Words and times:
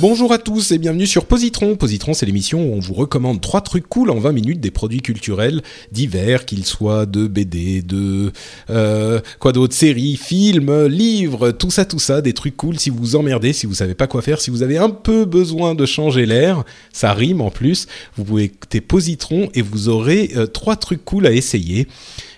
Bonjour 0.00 0.32
à 0.32 0.38
tous 0.38 0.70
et 0.70 0.78
bienvenue 0.78 1.06
sur 1.06 1.26
Positron. 1.26 1.76
Positron, 1.76 2.14
c'est 2.14 2.24
l'émission 2.24 2.64
où 2.64 2.72
on 2.74 2.80
vous 2.80 2.94
recommande 2.94 3.42
trois 3.42 3.60
trucs 3.60 3.86
cool 3.86 4.08
en 4.08 4.18
20 4.18 4.32
minutes 4.32 4.58
des 4.58 4.70
produits 4.70 5.02
culturels 5.02 5.60
divers, 5.92 6.46
qu'ils 6.46 6.64
soient 6.64 7.04
de 7.04 7.26
BD, 7.26 7.82
de 7.82 8.32
euh, 8.70 9.20
quoi 9.40 9.52
d'autre, 9.52 9.74
séries, 9.74 10.16
films, 10.16 10.86
livres, 10.86 11.50
tout 11.50 11.70
ça, 11.70 11.84
tout 11.84 11.98
ça, 11.98 12.22
des 12.22 12.32
trucs 12.32 12.56
cool. 12.56 12.78
Si 12.78 12.88
vous 12.88 12.96
vous 12.96 13.16
emmerdez, 13.16 13.52
si 13.52 13.66
vous 13.66 13.74
savez 13.74 13.94
pas 13.94 14.06
quoi 14.06 14.22
faire, 14.22 14.40
si 14.40 14.50
vous 14.50 14.62
avez 14.62 14.78
un 14.78 14.88
peu 14.88 15.26
besoin 15.26 15.74
de 15.74 15.84
changer 15.84 16.24
l'air, 16.24 16.64
ça 16.94 17.12
rime 17.12 17.42
en 17.42 17.50
plus. 17.50 17.86
Vous 18.16 18.24
pouvez 18.24 18.44
écouter 18.44 18.80
Positron 18.80 19.50
et 19.52 19.60
vous 19.60 19.90
aurez 19.90 20.30
euh, 20.34 20.46
trois 20.46 20.76
trucs 20.76 21.04
cool 21.04 21.26
à 21.26 21.32
essayer. 21.32 21.86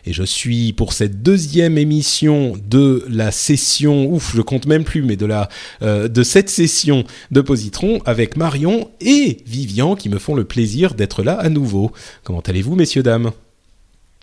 Et 0.05 0.13
je 0.13 0.25
suis 0.25 0.73
pour 0.73 0.93
cette 0.93 1.23
deuxième 1.23 1.79
émission 1.79 2.55
de 2.69 3.05
la 3.09 3.31
session, 3.31 4.07
ouf, 4.13 4.35
je 4.35 4.43
compte 4.43 4.67
même 4.67 4.83
plus, 4.83 5.03
mais 5.03 5.17
de 5.17 5.27
la 5.27 5.49
euh, 5.83 6.09
de 6.09 6.23
cette 6.25 6.51
session 6.51 7.05
de 7.31 7.41
Positron 7.41 8.01
avec 8.05 8.37
Marion 8.37 8.91
et 9.01 9.39
Vivian 9.47 9.95
qui 9.95 10.09
me 10.09 10.19
font 10.19 10.35
le 10.35 10.45
plaisir 10.45 10.95
d'être 10.95 11.23
là 11.23 11.35
à 11.35 11.49
nouveau. 11.49 11.93
Comment 12.25 12.41
allez-vous, 12.41 12.75
messieurs 12.75 13.05
dames? 13.05 13.31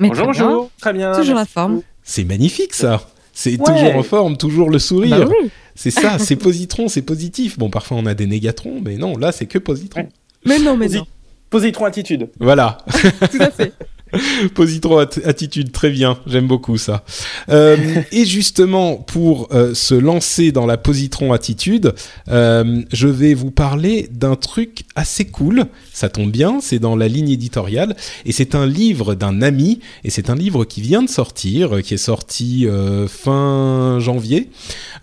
Mais 0.01 0.09
Bonjour, 0.09 0.25
très 0.25 0.33
bien. 0.33 0.45
bonjour. 0.47 0.71
Très 0.81 0.93
bien. 0.93 1.11
Toujours 1.13 1.35
la 1.35 1.41
merci 1.41 1.53
forme. 1.53 1.81
C'est 2.03 2.23
magnifique 2.25 2.73
ça. 2.73 3.07
C'est 3.33 3.51
Ouais. 3.51 3.57
toujours 3.73 3.95
en 3.95 4.03
forme, 4.03 4.35
toujours 4.35 4.69
le 4.69 4.79
sourire. 4.79 5.19
Bah 5.19 5.27
oui. 5.41 5.49
C'est 5.75 5.91
ça, 5.91 6.19
c'est 6.19 6.35
positron, 6.35 6.89
c'est 6.89 7.01
positif. 7.03 7.57
Bon, 7.57 7.69
parfois 7.69 7.95
on 7.97 8.05
a 8.05 8.13
des 8.13 8.27
négatrons, 8.27 8.81
mais 8.83 8.97
non, 8.97 9.15
là 9.17 9.31
c'est 9.31 9.45
que 9.45 9.57
positron. 9.59 10.01
Ouais. 10.01 10.09
Mais 10.45 10.59
non, 10.59 10.75
mais 10.75 10.87
Posi- 10.87 10.97
non. 10.97 11.07
Positron 11.49 11.85
attitude. 11.85 12.27
Voilà. 12.39 12.77
Tout 13.31 13.37
à 13.41 13.49
fait. 13.49 13.71
Positron 14.55 14.99
at- 14.99 15.19
attitude, 15.25 15.71
très 15.71 15.89
bien, 15.89 16.17
j'aime 16.25 16.47
beaucoup 16.47 16.77
ça. 16.77 17.03
Euh, 17.49 17.77
et 18.11 18.25
justement, 18.25 18.95
pour 18.95 19.49
euh, 19.51 19.73
se 19.73 19.93
lancer 19.93 20.51
dans 20.51 20.65
la 20.65 20.77
positron 20.77 21.33
attitude, 21.33 21.93
euh, 22.29 22.81
je 22.91 23.07
vais 23.07 23.33
vous 23.33 23.51
parler 23.51 24.09
d'un 24.11 24.35
truc 24.35 24.83
assez 24.95 25.25
cool. 25.25 25.65
Ça 25.93 26.09
tombe 26.09 26.31
bien, 26.31 26.59
c'est 26.61 26.79
dans 26.79 26.95
la 26.95 27.07
ligne 27.07 27.29
éditoriale 27.29 27.95
et 28.25 28.31
c'est 28.31 28.55
un 28.55 28.65
livre 28.65 29.15
d'un 29.15 29.41
ami 29.41 29.79
et 30.03 30.09
c'est 30.09 30.29
un 30.29 30.35
livre 30.35 30.65
qui 30.65 30.81
vient 30.81 31.03
de 31.03 31.09
sortir, 31.09 31.81
qui 31.83 31.93
est 31.93 31.97
sorti 31.97 32.67
fin 33.07 33.97
janvier. 33.99 34.49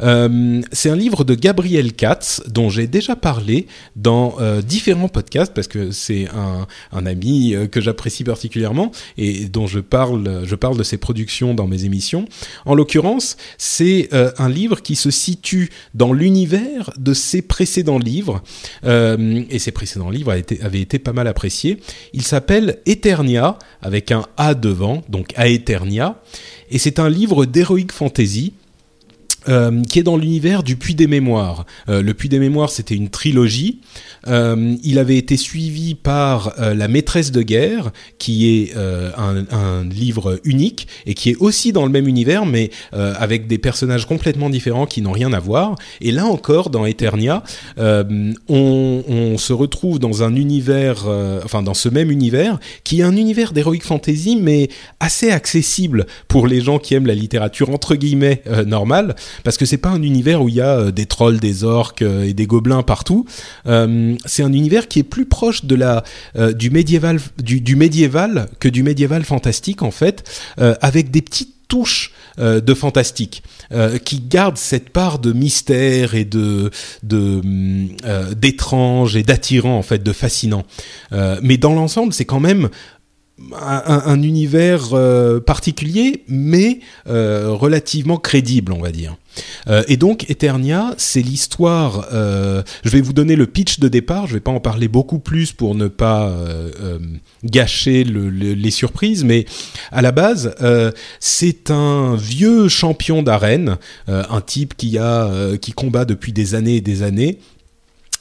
C'est 0.01 0.91
un 0.91 0.97
livre 0.97 1.25
de 1.25 1.35
Gabriel 1.35 1.93
Katz 1.93 2.43
dont 2.49 2.71
j'ai 2.71 2.87
déjà 2.87 3.15
parlé 3.15 3.67
dans 3.95 4.37
différents 4.67 5.09
podcasts 5.09 5.53
parce 5.53 5.69
que 5.69 5.91
c'est 5.91 6.29
un, 6.35 6.67
un 6.93 7.07
ami 7.07 7.55
que 7.71 7.81
j'apprécie 7.83 8.25
particulièrement 8.25 8.91
et 9.19 9.47
dont 9.47 9.67
je 9.67 9.81
parle, 9.81 10.43
je 10.45 10.55
parle 10.55 10.77
de 10.77 10.83
ses 10.83 10.99
productions 10.99 11.55
dans 11.55 11.67
mes 11.67 11.85
émissions. 11.85 12.27
En 12.65 12.75
l'occurrence, 12.75 13.37
c'est 13.59 14.09
euh, 14.13 14.31
un 14.39 14.49
livre 14.49 14.83
qui 14.83 14.97
se 14.97 15.11
situe 15.11 15.71
dans 15.95 16.13
l'univers 16.13 16.91
de 16.99 17.15
ses 17.15 17.43
précédents 17.43 17.99
livres 17.99 18.43
euh, 18.85 19.43
et 19.51 19.59
ses 19.59 19.73
précédents 19.73 20.11
livres 20.11 20.33
avaient 20.61 20.81
été, 20.81 20.99
pas 20.99 21.13
mal 21.13 21.27
appréciés. 21.27 21.79
Il 22.13 22.23
s'appelle 22.23 22.79
Eternia 22.87 23.59
avec 23.83 24.13
un 24.13 24.25
A 24.37 24.55
devant, 24.55 25.03
donc 25.09 25.33
Aeternia, 25.37 26.21
et 26.71 26.79
c'est 26.79 26.99
un 26.99 27.09
livre 27.09 27.47
d'heroic 27.47 27.93
fantasy 27.93 28.53
euh, 29.49 29.83
qui 29.85 30.01
est 30.01 30.03
dans 30.03 30.17
l'univers 30.17 30.63
du 30.63 30.77
Puits 30.77 30.95
des 30.95 31.07
Mémoires. 31.07 31.67
Euh, 31.89 32.03
le 32.03 32.15
Puits 32.15 32.29
des 32.29 32.41
Mémoires, 32.41 32.71
c'était 32.71 32.97
une 32.97 33.11
trilogie. 33.11 33.81
Euh, 34.27 34.75
il 34.83 34.99
avait 34.99 35.17
été 35.17 35.37
suivi 35.37 35.95
par 35.95 36.55
La 36.59 36.89
Maîtresse 36.89 37.31
de 37.31 37.43
guerre, 37.43 37.93
qui 38.19 38.49
est 38.49 38.75
un, 38.77 39.85
livre 39.85 40.41
unique 40.45 40.89
et 41.07 41.15
qui 41.15 41.31
est 41.31 41.37
aussi 41.37 41.73
dans 41.73 41.85
le 41.85 41.93
même 41.93 42.09
univers, 42.09 42.47
mais 42.47 42.71
avec 42.93 43.47
des 43.47 43.59
personnages 43.59 44.07
complètement 44.07 44.51
différents 44.51 44.87
qui 44.87 45.03
n'ont 45.03 45.13
rien 45.13 45.33
à 45.33 45.39
voir. 45.39 45.77
Et 46.01 46.11
là 46.11 46.27
encore, 46.27 46.71
dans 46.71 46.87
Eternia, 46.87 47.43
on, 47.79 48.35
on 48.49 49.39
se 49.39 49.53
retrouve 49.53 49.99
dans 49.99 50.23
un 50.23 50.35
univers, 50.35 51.07
enfin 51.45 51.63
dans 51.63 51.75
ce 51.75 51.89
même 51.89 52.11
univers, 52.11 52.59
qui 52.85 53.01
est 53.01 53.05
un 53.05 53.17
univers 53.17 53.53
d'heroic 53.53 53.81
fantasy, 53.83 54.37
mais 54.41 54.69
assez 55.01 55.31
accessible 55.31 56.07
pour 56.29 56.47
les 56.47 56.61
gens 56.61 56.79
qui 56.79 56.95
aiment 56.95 57.07
la 57.07 57.15
littérature 57.15 57.71
entre 57.71 57.95
guillemets 57.95 58.43
normale 58.67 59.15
parce 59.45 59.57
que 59.57 59.65
c'est 59.65 59.79
pas 59.79 59.91
un 59.91 60.03
univers 60.03 60.43
où 60.43 60.49
il 60.49 60.57
y 60.57 60.61
a 60.61 60.79
euh, 60.79 60.91
des 60.91 61.07
trolls, 61.07 61.39
des 61.39 61.65
orques 61.65 62.03
euh, 62.03 62.25
et 62.25 62.35
des 62.35 62.47
gobelins 62.47 62.83
partout. 62.83 63.27
Euh, 63.67 64.17
c'est 64.25 64.43
un 64.43 64.53
univers 64.53 64.89
qui 64.89 65.01
est 65.01 65.05
plus 65.05 65.27
proche 65.27 65.65
de 65.65 65.75
la 65.75 66.05
du 66.55 66.71
médiéval 66.71 67.21
du, 67.39 67.77
médiéval 67.77 68.49
que 68.61 68.69
du 68.69 68.83
médiéval 68.83 69.25
fantastique 69.25 69.83
en 69.83 69.91
fait, 69.91 70.25
avec 70.59 71.11
des 71.11 71.23
petites 71.23 71.55
touches 71.69 72.13
de 72.39 72.75
fantastique 72.75 73.43
qui 74.05 74.21
gardent 74.21 74.59
cette 74.59 74.91
part 74.91 75.19
de 75.19 75.33
mystère 75.33 76.15
et 76.15 76.25
de 76.25 76.71
de 77.03 77.41
d'étrange 78.35 79.17
et 79.17 79.23
d'attirant 79.23 79.77
en 79.77 79.83
fait, 79.83 80.03
de 80.03 80.13
fascinant. 80.13 80.65
Mais 81.43 81.57
dans 81.57 81.75
l'ensemble, 81.75 82.13
c'est 82.13 82.25
quand 82.25 82.41
même 82.41 82.69
un, 83.53 83.83
un- 83.87 84.03
un 84.07 84.23
univers 84.23 84.95
euh, 84.95 85.41
particulier, 85.41 86.25
mais 86.29 86.81
euh, 87.09 87.49
relativement 87.51 88.17
crédible, 88.17 88.73
on 88.73 88.81
va 88.81 88.91
dire. 88.93 89.17
Euh, 89.69 89.83
et 89.89 89.99
donc, 89.99 90.31
Eternia, 90.31 90.95
c'est 90.97 91.21
l'histoire. 91.21 92.09
je 92.13 92.89
vais 92.89 93.03
vous 93.03 93.13
donner 93.13 93.37
le 93.37 93.47
pitch 93.47 93.79
de 93.81 93.89
départ. 93.89 94.27
Je 94.27 94.35
vais 94.35 94.41
pas 94.41 94.51
en 94.51 94.61
parler 94.61 94.89
beaucoup 94.89 95.19
plus 95.19 95.53
pour 95.53 95.75
ne 95.75 95.89
pas 95.89 96.33
gâcher 97.45 98.05
le- 98.05 98.31
le- 98.31 98.55
les 98.55 98.71
surprises, 98.71 99.25
mais 99.25 99.45
à 99.93 100.01
la 100.01 100.13
base, 100.13 100.55
c'est 101.21 101.71
un 101.71 102.17
vieux 102.17 102.69
champion 102.69 103.23
d'arène, 103.23 103.77
un 104.09 104.41
type 104.41 104.75
qui 104.77 104.97
a 104.97 105.31
qui 105.61 105.73
combat 105.73 106.07
depuis 106.07 106.33
des 106.33 106.55
années 106.55 106.77
et 106.77 106.81
des 106.81 107.03
années 107.03 107.39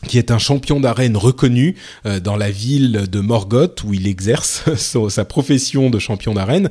qui 0.07 0.17
est 0.17 0.31
un 0.31 0.37
champion 0.37 0.79
d'arène 0.79 1.17
reconnu 1.17 1.75
euh, 2.05 2.19
dans 2.19 2.35
la 2.35 2.51
ville 2.51 3.05
de 3.09 3.19
Morgoth 3.19 3.83
où 3.83 3.93
il 3.93 4.07
exerce 4.07 4.63
sa 5.09 5.25
profession 5.25 5.89
de 5.89 5.99
champion 5.99 6.33
d'arène, 6.33 6.69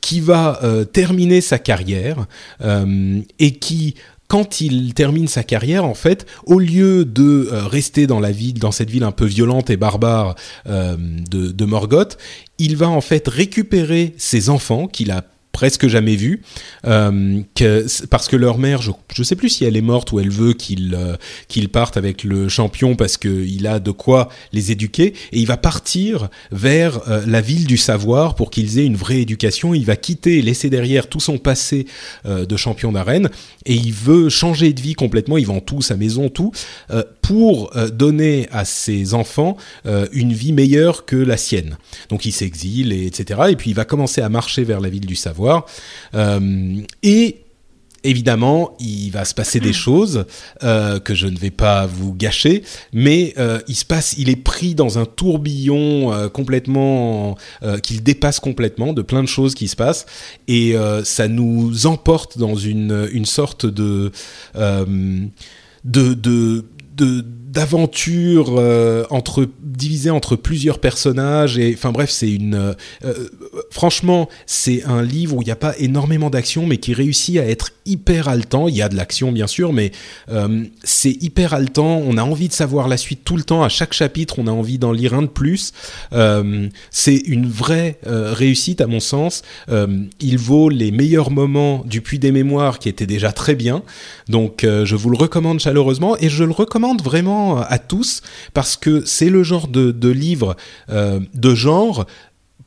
qui 0.00 0.20
va 0.20 0.58
euh, 0.62 0.84
terminer 0.84 1.40
sa 1.40 1.58
carrière 1.58 2.26
euh, 2.62 3.20
et 3.38 3.52
qui 3.52 3.94
quand 4.28 4.62
il 4.62 4.94
termine 4.94 5.28
sa 5.28 5.42
carrière, 5.42 5.84
en 5.84 5.92
fait, 5.92 6.24
au 6.46 6.58
lieu 6.58 7.04
de 7.04 7.50
rester 7.52 8.06
dans 8.06 8.18
la 8.18 8.30
ville, 8.30 8.58
dans 8.58 8.72
cette 8.72 8.88
ville 8.88 9.02
un 9.02 9.12
peu 9.12 9.26
violente 9.26 9.68
et 9.68 9.76
barbare 9.76 10.36
de, 10.64 11.52
de 11.52 11.64
Morgoth, 11.66 12.16
il 12.56 12.76
va 12.76 12.88
en 12.88 13.02
fait 13.02 13.28
récupérer 13.28 14.14
ses 14.16 14.48
enfants 14.48 14.86
qu'il 14.86 15.10
a 15.10 15.22
presque 15.52 15.86
jamais 15.86 16.16
vus, 16.16 16.42
euh, 16.86 17.40
que, 17.54 17.86
parce 18.06 18.28
que 18.28 18.36
leur 18.36 18.58
mère, 18.58 18.82
je 18.82 18.90
ne 19.18 19.24
sais 19.24 19.36
plus 19.36 19.50
si 19.50 19.64
elle 19.64 19.76
est 19.76 19.82
morte 19.82 20.12
ou 20.12 20.18
elle 20.18 20.30
veut 20.30 20.54
qu'il 20.54 20.94
euh, 20.94 21.16
qu'il 21.48 21.68
parte 21.68 21.96
avec 21.96 22.24
le 22.24 22.48
champion 22.48 22.96
parce 22.96 23.16
qu'il 23.16 23.66
a 23.66 23.78
de 23.78 23.90
quoi 23.90 24.28
les 24.52 24.72
éduquer, 24.72 25.14
et 25.32 25.38
il 25.38 25.46
va 25.46 25.56
partir 25.56 26.28
vers 26.50 27.08
euh, 27.08 27.22
la 27.26 27.40
ville 27.40 27.66
du 27.66 27.76
savoir 27.76 28.34
pour 28.34 28.50
qu'ils 28.50 28.78
aient 28.78 28.86
une 28.86 28.96
vraie 28.96 29.20
éducation. 29.20 29.74
Il 29.74 29.84
va 29.84 29.96
quitter 29.96 30.42
laisser 30.42 30.70
derrière 30.70 31.08
tout 31.08 31.20
son 31.20 31.38
passé 31.38 31.86
euh, 32.26 32.46
de 32.46 32.56
champion 32.56 32.92
d'arène, 32.92 33.30
et 33.66 33.74
il 33.74 33.92
veut 33.92 34.28
changer 34.28 34.72
de 34.72 34.80
vie 34.80 34.94
complètement. 34.94 35.38
Il 35.38 35.46
vend 35.46 35.60
tout, 35.60 35.82
sa 35.82 35.96
maison, 35.96 36.28
tout, 36.28 36.52
euh, 36.90 37.02
pour 37.22 37.74
euh, 37.76 37.88
donner 37.88 38.48
à 38.50 38.64
ses 38.64 39.14
enfants 39.14 39.56
euh, 39.86 40.06
une 40.12 40.32
vie 40.32 40.52
meilleure 40.52 41.06
que 41.06 41.16
la 41.16 41.36
sienne. 41.36 41.78
Donc 42.10 42.26
il 42.26 42.32
s'exile, 42.32 42.92
et, 42.92 43.06
etc. 43.06 43.42
Et 43.48 43.56
puis 43.56 43.70
il 43.70 43.76
va 43.76 43.84
commencer 43.84 44.20
à 44.20 44.28
marcher 44.28 44.64
vers 44.64 44.80
la 44.80 44.90
ville 44.90 45.06
du 45.06 45.16
savoir. 45.16 45.64
Euh, 46.14 46.80
et 47.02 47.38
évidemment, 48.04 48.76
il 48.80 49.10
va 49.10 49.24
se 49.24 49.32
passer 49.32 49.60
des 49.60 49.72
choses 49.72 50.24
que 50.60 51.14
je 51.14 51.28
ne 51.28 51.38
vais 51.38 51.52
pas 51.52 51.86
vous 51.86 52.12
gâcher, 52.12 52.64
mais 52.92 53.32
il 53.68 53.76
se 53.76 53.84
passe, 53.84 54.16
il 54.18 54.28
est 54.28 54.34
pris 54.34 54.74
dans 54.74 54.98
un 54.98 55.04
tourbillon 55.04 56.28
complètement 56.30 57.36
qu'il 57.84 58.02
dépasse 58.02 58.40
complètement 58.40 58.92
de 58.92 59.02
plein 59.02 59.22
de 59.22 59.28
choses 59.28 59.54
qui 59.54 59.68
se 59.68 59.76
passent 59.76 60.06
et 60.48 60.74
ça 61.04 61.28
nous 61.28 61.86
emporte 61.86 62.38
dans 62.38 62.56
une 62.56 63.08
une 63.12 63.24
sorte 63.24 63.66
de 63.66 64.10
de 65.84 66.64
de 66.96 67.22
d'aventure 67.52 68.54
euh, 68.58 69.04
entre 69.10 69.46
plusieurs 70.36 70.78
personnages 70.78 71.58
et 71.58 71.74
enfin 71.74 71.92
bref 71.92 72.10
c'est 72.10 72.30
une 72.30 72.54
euh, 72.54 72.72
euh, 73.04 73.28
franchement 73.70 74.28
c'est 74.46 74.84
un 74.84 75.02
livre 75.02 75.36
où 75.36 75.42
il 75.42 75.46
n'y 75.46 75.52
a 75.52 75.56
pas 75.56 75.74
énormément 75.78 76.30
d'action 76.30 76.66
mais 76.66 76.78
qui 76.78 76.94
réussit 76.94 77.38
à 77.38 77.46
être 77.46 77.72
hyper 77.84 78.28
haletant. 78.28 78.68
Il 78.68 78.76
y 78.76 78.82
a 78.82 78.88
de 78.88 78.96
l'action 78.96 79.32
bien 79.32 79.46
sûr 79.46 79.72
mais 79.72 79.92
euh, 80.30 80.64
c'est 80.82 81.10
hyper 81.22 81.52
haletant. 81.54 82.02
On 82.06 82.16
a 82.16 82.22
envie 82.22 82.48
de 82.48 82.52
savoir 82.52 82.88
la 82.88 82.96
suite 82.96 83.24
tout 83.24 83.36
le 83.36 83.42
temps. 83.42 83.62
À 83.62 83.68
chaque 83.68 83.92
chapitre 83.92 84.38
on 84.38 84.46
a 84.46 84.50
envie 84.50 84.78
d'en 84.78 84.92
lire 84.92 85.14
un 85.14 85.22
de 85.22 85.26
plus. 85.26 85.72
C'est 86.90 87.16
une 87.16 87.48
vraie 87.48 87.98
réussite 88.04 88.80
à 88.80 88.86
mon 88.86 89.00
sens. 89.00 89.42
Il 90.20 90.38
vaut 90.38 90.68
les 90.68 90.90
meilleurs 90.90 91.30
moments 91.30 91.82
du 91.86 92.00
Puits 92.00 92.18
des 92.18 92.32
Mémoires 92.32 92.78
qui 92.78 92.88
était 92.88 93.06
déjà 93.06 93.32
très 93.32 93.54
bien. 93.54 93.82
Donc 94.28 94.60
je 94.62 94.96
vous 94.96 95.10
le 95.10 95.16
recommande 95.16 95.60
chaleureusement 95.60 96.16
et 96.18 96.28
je 96.28 96.44
le 96.44 96.52
recommande 96.52 97.02
vraiment 97.02 97.41
à 97.58 97.78
tous 97.78 98.22
parce 98.54 98.76
que 98.76 99.04
c'est 99.04 99.30
le 99.30 99.42
genre 99.42 99.68
de, 99.68 99.90
de 99.90 100.08
livre 100.08 100.56
euh, 100.90 101.20
de 101.34 101.54
genre 101.54 102.06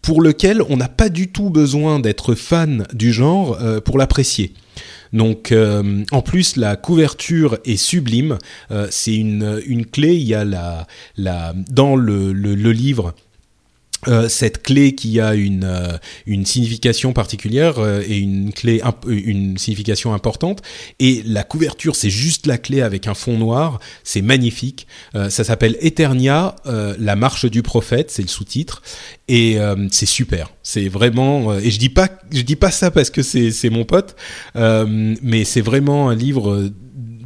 pour 0.02 0.22
lequel 0.22 0.62
on 0.70 0.78
n'a 0.78 0.88
pas 0.88 1.10
du 1.10 1.32
tout 1.32 1.50
besoin 1.50 2.00
d'être 2.00 2.36
fan 2.36 2.86
du 2.94 3.12
genre 3.12 3.58
euh, 3.60 3.82
pour 3.82 3.98
l'apprécier. 3.98 4.54
Donc, 5.14 5.52
euh, 5.52 6.04
en 6.12 6.22
plus, 6.22 6.58
la 6.58 6.76
couverture 6.76 7.58
est 7.66 7.78
sublime. 7.78 8.38
Euh, 8.70 8.88
c'est 8.92 9.16
une, 9.16 9.62
une 9.66 9.86
clé. 9.86 10.14
Il 10.14 10.28
y 10.28 10.36
a 10.36 10.44
la, 10.44 10.88
la 11.18 11.54
dans 11.72 11.96
le, 11.96 12.34
le 12.34 12.72
livre. 12.72 13.16
Euh, 14.08 14.30
cette 14.30 14.62
clé 14.62 14.94
qui 14.94 15.20
a 15.20 15.34
une, 15.34 15.64
euh, 15.64 15.98
une 16.28 16.46
signification 16.46 17.12
particulière 17.12 17.80
euh, 17.80 18.04
et 18.08 18.18
une 18.18 18.54
clé 18.54 18.80
imp- 18.84 19.06
une 19.08 19.58
signification 19.58 20.14
importante 20.14 20.62
et 21.00 21.24
la 21.26 21.44
couverture 21.44 21.96
c'est 21.96 22.12
juste 22.12 22.46
la 22.46 22.58
clé 22.60 22.82
avec 22.82 23.08
un 23.08 23.16
fond 23.16 23.38
noir 23.38 23.80
c'est 24.04 24.22
magnifique. 24.22 24.86
Euh, 25.16 25.30
ça 25.30 25.44
s'appelle 25.44 25.76
Eternia 25.82 26.56
euh, 26.68 26.96
la 27.00 27.16
marche 27.16 27.46
du 27.46 27.64
prophète 27.64 28.12
c'est 28.12 28.22
le 28.22 28.28
sous-titre 28.28 28.84
et 29.28 29.60
euh, 29.60 29.88
c'est 29.92 30.06
super. 30.06 30.52
C'est 30.62 30.88
vraiment 30.88 31.52
euh, 31.52 31.60
et 31.60 31.72
je 31.72 31.80
dis 31.80 31.90
pas 31.90 32.10
je 32.32 32.42
dis 32.42 32.56
pas 32.56 32.72
ça 32.72 32.92
parce 32.92 33.10
que 33.10 33.24
c'est 33.24 33.50
c'est 33.52 33.70
mon 33.72 33.86
pote 33.86 34.16
euh, 34.56 35.16
mais 35.22 35.46
c'est 35.46 35.62
vraiment 35.62 36.10
un 36.10 36.16
livre 36.16 36.52
euh, 36.52 36.70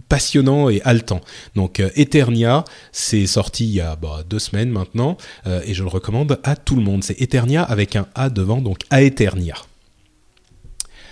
passionnant 0.09 0.69
et 0.69 0.81
haletant. 0.83 1.21
Donc 1.56 1.79
euh, 1.79 1.89
Eternia, 1.95 2.65
c'est 2.91 3.27
sorti 3.27 3.65
il 3.65 3.71
y 3.75 3.81
a 3.81 3.95
bah, 3.95 4.23
deux 4.29 4.39
semaines 4.39 4.69
maintenant, 4.69 5.15
euh, 5.47 5.61
et 5.65 5.73
je 5.73 5.83
le 5.83 5.89
recommande 5.89 6.39
à 6.44 6.56
tout 6.56 6.75
le 6.75 6.81
monde. 6.81 7.03
C'est 7.03 7.21
Eternia 7.21 7.63
avec 7.63 7.95
un 7.95 8.07
A 8.15 8.29
devant, 8.29 8.57
donc 8.61 8.79
Aeternia. 8.91 9.56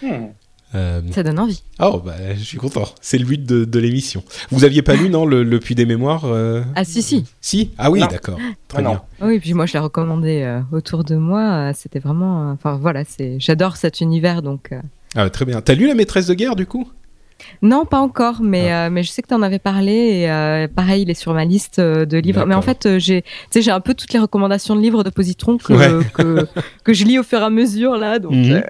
Hmm. 0.01 0.27
Euh, 0.75 1.01
Ça 1.11 1.23
donne 1.23 1.39
envie. 1.39 1.63
oh, 1.79 2.01
bah, 2.05 2.35
je 2.35 2.43
suis 2.43 2.57
content. 2.57 2.83
C'est 2.99 3.17
le 3.17 3.23
but 3.25 3.41
de, 3.45 3.63
de 3.63 3.79
l'émission. 3.79 4.21
Vous 4.51 4.65
aviez 4.65 4.81
pas 4.81 4.95
lu, 4.95 5.09
non, 5.09 5.25
le, 5.25 5.41
le 5.43 5.59
Puits 5.61 5.75
des 5.75 5.85
Mémoires 5.85 6.25
euh 6.25 6.61
Ah 6.75 6.83
si, 6.83 7.01
si. 7.01 7.23
Si? 7.39 7.71
Ah 7.77 7.89
oui, 7.89 8.01
d'accord. 8.01 8.37
Très 8.67 8.79
Ah 8.79 8.81
non. 8.81 8.89
bien. 8.91 9.01
Oui, 9.21 9.39
puis 9.39 9.53
moi 9.53 9.65
je 9.65 9.73
l'ai 9.73 9.79
recommandé 9.79 10.41
euh, 10.41 10.59
autour 10.73 11.05
de 11.05 11.15
moi. 11.15 11.71
C'était 11.73 11.99
vraiment. 11.99 12.49
euh, 12.49 12.53
Enfin 12.53 12.75
voilà, 12.75 13.03
c'est. 13.05 13.37
J'adore 13.39 13.77
cet 13.77 14.01
univers 14.01 14.41
donc. 14.41 14.73
euh, 14.73 14.81
Ah, 15.15 15.29
très 15.29 15.45
bien. 15.45 15.61
T'as 15.61 15.73
lu 15.73 15.87
La 15.87 15.95
maîtresse 15.95 16.27
de 16.27 16.33
guerre, 16.33 16.57
du 16.57 16.65
coup? 16.65 16.91
Non, 17.61 17.85
pas 17.85 17.99
encore, 17.99 18.41
mais 18.41 18.71
euh, 18.73 18.89
mais 18.89 19.03
je 19.03 19.09
sais 19.11 19.21
que 19.21 19.27
tu 19.27 19.33
en 19.33 19.41
avais 19.41 19.59
parlé 19.59 19.91
et 19.93 20.31
euh, 20.31 20.67
pareil, 20.67 21.03
il 21.03 21.09
est 21.09 21.13
sur 21.13 21.33
ma 21.33 21.45
liste 21.45 21.79
euh, 21.79 22.05
de 22.05 22.17
livres. 22.17 22.45
Mais 22.45 22.55
en 22.55 22.61
fait, 22.61 22.87
j'ai 22.97 23.23
un 23.71 23.79
peu 23.79 23.93
toutes 23.93 24.13
les 24.13 24.19
recommandations 24.19 24.75
de 24.75 24.81
livres 24.81 25.03
de 25.03 25.09
Positron 25.09 25.57
que 25.57 25.73
Ouais. 25.73 26.03
que, 26.13 26.47
que 26.83 26.93
je 26.93 27.05
lis 27.05 27.19
au 27.19 27.23
fur 27.23 27.39
et 27.39 27.43
à 27.43 27.49
mesure 27.49 27.97
là, 27.97 28.19
donc 28.19 28.33
Mhm. 28.33 28.63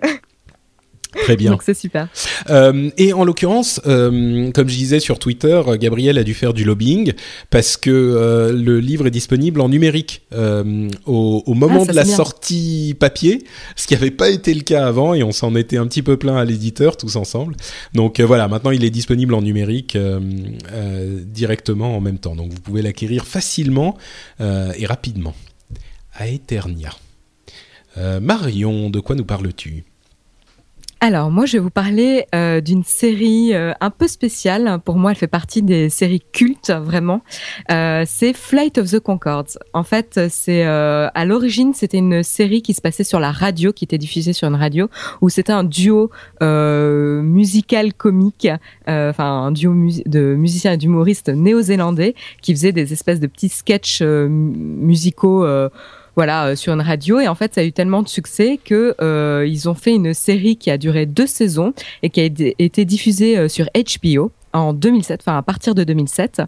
Très 1.16 1.38
bien. 1.38 1.52
donc 1.52 1.64
c'est 1.64 1.74
super. 1.74 2.10
Euh, 2.50 2.90
et 2.98 3.14
en 3.14 3.24
l'occurrence, 3.24 3.80
euh, 3.88 4.52
comme 4.52 4.68
je 4.70 4.76
disais 4.76 5.00
sur 5.00 5.20
Twitter, 5.20 5.62
euh, 5.68 5.78
Gabriel 5.78 6.18
a 6.18 6.24
dû 6.24 6.34
faire 6.34 6.54
du 6.54 6.64
lobbying 6.64 7.14
parce 7.50 7.78
que 7.78 7.90
euh, 7.90 8.52
le 8.52 8.80
livre 8.80 9.08
est 9.08 9.12
disponible 9.12 9.62
en 9.62 9.70
numérique 9.70 10.22
au, 10.36 11.44
au 11.46 11.54
moment 11.54 11.84
Ah, 11.84 11.92
de 11.92 11.96
la 11.96 12.04
bien. 12.04 12.16
sortie 12.16 12.96
papier, 13.00 13.46
ce 13.76 13.88
qui 13.88 13.94
n'avait 13.94 14.12
pas 14.12 14.30
été 14.30 14.54
le 14.54 14.62
cas 14.62 14.86
avant 14.86 15.14
et 15.14 15.24
on 15.24 15.32
s'en 15.32 15.56
était 15.56 15.78
un 15.78 15.88
petit 15.88 16.04
peu 16.04 16.18
plein 16.18 16.36
à 16.38 16.46
l'éditeur 16.46 16.98
tous 16.98 17.16
ensemble. 17.16 17.56
Donc 17.94 18.20
voilà, 18.20 18.48
maintenant 18.48 18.72
il 18.72 18.84
est 18.84 18.90
disponible 18.90 19.34
en 19.34 19.42
numérique 19.42 19.98
directement 21.26 21.96
en 21.96 22.02
même 22.02 22.20
temps. 22.20 22.36
Donc 22.36 22.52
vous 22.52 22.60
pouvez 22.62 22.82
l'acquérir 22.82 23.26
facilement 23.26 23.98
et 24.40 24.86
rapidement. 24.86 25.34
À 26.14 26.28
Eternia. 26.28 26.92
Marion, 28.22 28.90
de 28.90 29.00
quoi 29.00 29.16
nous 29.16 29.26
parles-tu? 29.26 29.84
Alors, 31.08 31.32
moi, 31.32 31.46
je 31.46 31.54
vais 31.54 31.60
vous 31.60 31.70
parler 31.70 32.26
euh, 32.36 32.60
d'une 32.60 32.84
série 32.84 33.54
euh, 33.54 33.72
un 33.80 33.92
peu 33.92 34.10
spéciale. 34.10 34.80
Pour 34.84 34.98
moi, 34.98 35.12
elle 35.12 35.18
fait 35.18 35.26
partie 35.26 35.62
des 35.62 35.88
séries 35.88 36.22
cultes, 36.34 36.70
vraiment. 36.70 37.22
Euh, 37.72 38.04
c'est 38.06 38.34
Flight 38.34 38.78
of 38.78 38.92
the 38.92 39.00
Concords. 39.00 39.58
En 39.72 39.84
fait, 39.84 40.20
c'est 40.28 40.64
à 40.64 41.26
l'origine, 41.26 41.74
c'était 41.74 42.00
une 42.00 42.24
série 42.24 42.62
qui 42.62 42.74
se 42.74 42.82
passait 42.82 43.06
sur 43.06 43.22
la 43.22 43.32
radio, 43.32 43.72
qui 43.72 43.86
était 43.86 43.98
diffusée 43.98 44.34
sur 44.34 44.50
une 44.50 44.56
radio, 44.56 44.90
où 45.22 45.30
c'était 45.30 45.54
un 45.54 45.64
duo 45.64 46.12
musical 46.42 47.94
comique, 47.94 48.50
enfin 48.86 49.46
un 49.46 49.52
duo 49.54 49.74
de 50.06 50.36
musiciens 50.36 50.74
et 50.74 50.78
d'humoristes 50.78 51.30
néo-zélandais 51.30 52.16
qui 52.42 52.54
faisaient 52.54 52.74
des 52.74 52.92
espèces 52.92 53.22
de 53.22 53.28
petits 53.28 53.48
sketchs 53.48 54.02
musicaux. 54.02 55.48
Voilà, 56.18 56.48
euh, 56.48 56.56
sur 56.56 56.74
une 56.74 56.82
radio. 56.82 57.20
Et 57.20 57.28
en 57.28 57.36
fait, 57.36 57.54
ça 57.54 57.62
a 57.62 57.64
eu 57.64 57.72
tellement 57.72 58.02
de 58.02 58.08
succès 58.10 58.60
que 58.62 58.96
euh, 59.02 59.46
ils 59.48 59.70
ont 59.70 59.76
fait 59.76 59.94
une 59.94 60.16
série 60.16 60.58
qui 60.58 60.72
a 60.72 60.80
duré 60.80 61.06
deux 61.06 61.28
saisons 61.28 61.74
et 62.02 62.10
qui 62.10 62.20
a 62.20 62.24
été- 62.24 62.86
diffusée 62.86 63.38
euh, 63.38 63.48
sur 63.48 63.68
HBO 63.76 64.32
en 64.54 64.74
2007, 64.74 65.22
enfin 65.22 65.38
à 65.38 65.42
partir 65.44 65.76
de 65.76 65.84
2007. 65.84 66.42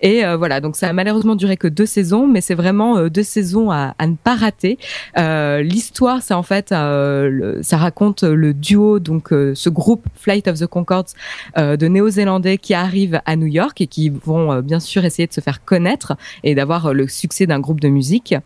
Et 0.00 0.24
euh, 0.24 0.36
voilà, 0.36 0.60
donc 0.60 0.76
ça 0.76 0.88
a 0.88 0.92
malheureusement 0.92 1.34
duré 1.34 1.56
que 1.56 1.66
deux 1.66 1.86
saisons, 1.86 2.28
mais 2.28 2.40
c'est 2.40 2.54
vraiment 2.54 3.08
deux 3.08 3.24
saisons 3.24 3.72
à, 3.72 3.94
ne 4.06 4.14
pas 4.14 4.36
rater. 4.36 4.78
Euh, 5.18 5.60
L'histoire, 5.62 6.22
c'est 6.22 6.34
en 6.34 6.44
fait, 6.44 6.68
ça 6.68 7.76
raconte 7.76 8.22
le 8.22 8.54
duo, 8.54 9.00
donc 9.00 9.30
ce 9.30 9.68
groupe 9.68 10.06
Flight 10.14 10.46
of 10.46 10.60
the 10.60 10.66
Concords 10.66 11.14
de 11.56 11.88
Néo-Zélandais 11.88 12.58
qui 12.58 12.74
arrivent 12.74 13.20
à 13.24 13.34
New 13.34 13.46
York 13.46 13.80
et 13.80 13.88
qui 13.88 14.10
vont 14.10 14.60
bien 14.60 14.78
sûr 14.78 15.04
essayer 15.04 15.26
de 15.26 15.32
se 15.32 15.40
faire 15.40 15.64
connaître 15.64 16.16
et 16.44 16.54
d'avoir 16.54 16.94
le 16.94 17.08
succès 17.08 17.46
d'un 17.46 17.58
groupe 17.58 17.80
de 17.80 17.88
musique. 17.88 18.36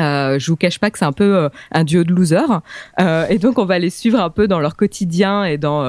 Euh, 0.00 0.38
je 0.38 0.50
vous 0.50 0.56
cache 0.56 0.78
pas 0.78 0.90
que 0.90 0.98
c'est 0.98 1.04
un 1.04 1.12
peu 1.12 1.36
euh, 1.36 1.48
un 1.72 1.84
duo 1.84 2.04
de 2.04 2.12
losers. 2.12 2.60
Euh, 3.00 3.26
et 3.28 3.38
donc 3.38 3.58
on 3.58 3.64
va 3.64 3.78
les 3.78 3.90
suivre 3.90 4.20
un 4.20 4.30
peu 4.30 4.48
dans 4.48 4.60
leur 4.60 4.76
quotidien 4.76 5.44
et 5.44 5.58
dans 5.58 5.80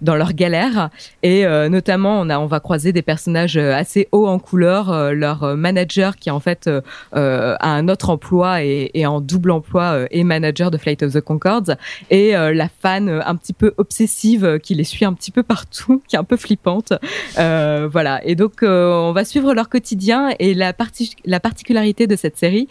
dans 0.00 0.16
leurs 0.16 0.32
galères 0.32 0.90
et 1.22 1.44
notamment 1.68 2.20
on 2.20 2.28
a 2.28 2.38
on 2.38 2.46
va 2.46 2.60
croiser 2.60 2.92
des 2.92 3.02
personnages 3.02 3.56
assez 3.56 4.08
hauts 4.12 4.26
en 4.26 4.38
couleur. 4.38 5.12
Leur 5.12 5.56
manager 5.56 6.16
qui 6.16 6.30
en 6.30 6.40
fait 6.40 6.68
a 7.12 7.56
un 7.60 7.88
autre 7.88 8.10
emploi 8.10 8.62
et, 8.62 9.06
en 9.06 9.20
double 9.20 9.50
emploi 9.50 10.06
est 10.10 10.24
manager 10.24 10.70
de 10.70 10.78
Flight 10.78 11.02
of 11.02 11.12
the 11.12 11.20
Concords. 11.20 11.74
Et 12.10 12.32
la 12.32 12.68
fan 12.68 13.22
un 13.24 13.36
petit 13.36 13.52
peu 13.52 13.72
obsessive 13.76 14.58
qui 14.62 14.74
les 14.74 14.84
suit 14.84 15.04
un 15.04 15.12
petit 15.12 15.30
peu 15.30 15.42
partout 15.42 16.02
qui 16.08 16.16
est 16.16 16.18
un 16.18 16.24
peu 16.24 16.36
flippante. 16.36 16.92
Voilà. 17.36 18.20
Et 18.24 18.34
donc 18.34 18.62
on 18.62 19.12
va 19.12 19.24
suivre 19.24 19.54
leur 19.54 19.68
quotidien 19.68 20.30
et 20.38 20.54
la 20.54 20.72
partie 20.72 21.14
la 21.24 21.40
particularité 21.40 22.06
de 22.06 22.16
cette 22.16 22.36
série 22.36 22.68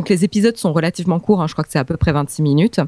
donc 0.00 0.08
les 0.08 0.24
épisodes 0.24 0.56
sont 0.56 0.72
relativement 0.72 1.20
courts, 1.20 1.42
hein, 1.42 1.46
je 1.46 1.52
crois 1.52 1.62
que 1.62 1.70
c'est 1.70 1.78
à 1.78 1.84
peu 1.84 1.98
près 1.98 2.10
26 2.10 2.40
minutes. 2.40 2.80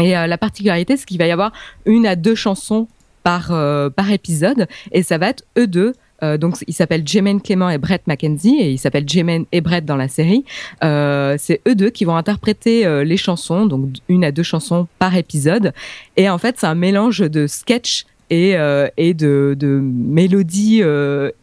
Et 0.00 0.16
euh, 0.16 0.26
la 0.26 0.36
particularité, 0.36 0.96
c'est 0.96 1.06
qu'il 1.06 1.18
va 1.18 1.28
y 1.28 1.30
avoir 1.30 1.52
une 1.86 2.08
à 2.08 2.16
deux 2.16 2.34
chansons 2.34 2.88
par, 3.22 3.52
euh, 3.52 3.88
par 3.88 4.10
épisode, 4.10 4.66
et 4.90 5.04
ça 5.04 5.16
va 5.16 5.28
être 5.28 5.44
eux 5.56 5.68
deux. 5.68 5.92
Euh, 6.24 6.36
donc 6.36 6.56
ils 6.66 6.74
s'appellent 6.74 7.06
Jermaine 7.06 7.40
Clément 7.40 7.70
et 7.70 7.78
Brett 7.78 8.04
Mackenzie, 8.08 8.56
et 8.58 8.72
ils 8.72 8.78
s'appellent 8.78 9.08
Jermaine 9.08 9.44
et 9.52 9.60
Brett 9.60 9.84
dans 9.84 9.94
la 9.94 10.08
série. 10.08 10.44
C'est 10.82 11.60
eux 11.68 11.76
deux 11.76 11.90
qui 11.90 12.04
vont 12.04 12.16
interpréter 12.16 13.04
les 13.04 13.16
chansons, 13.16 13.66
donc 13.66 13.90
une 14.08 14.24
à 14.24 14.32
deux 14.32 14.42
chansons 14.42 14.88
par 14.98 15.16
épisode. 15.16 15.72
Et 16.16 16.28
en 16.28 16.38
fait, 16.38 16.56
c'est 16.58 16.66
un 16.66 16.74
mélange 16.74 17.20
de 17.20 17.46
sketch 17.46 18.06
et, 18.28 18.56
et 18.96 19.14
de, 19.14 19.54
de 19.56 19.80
mélodies 19.80 20.82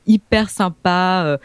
hyper 0.05 0.50
sympas. 0.50 1.38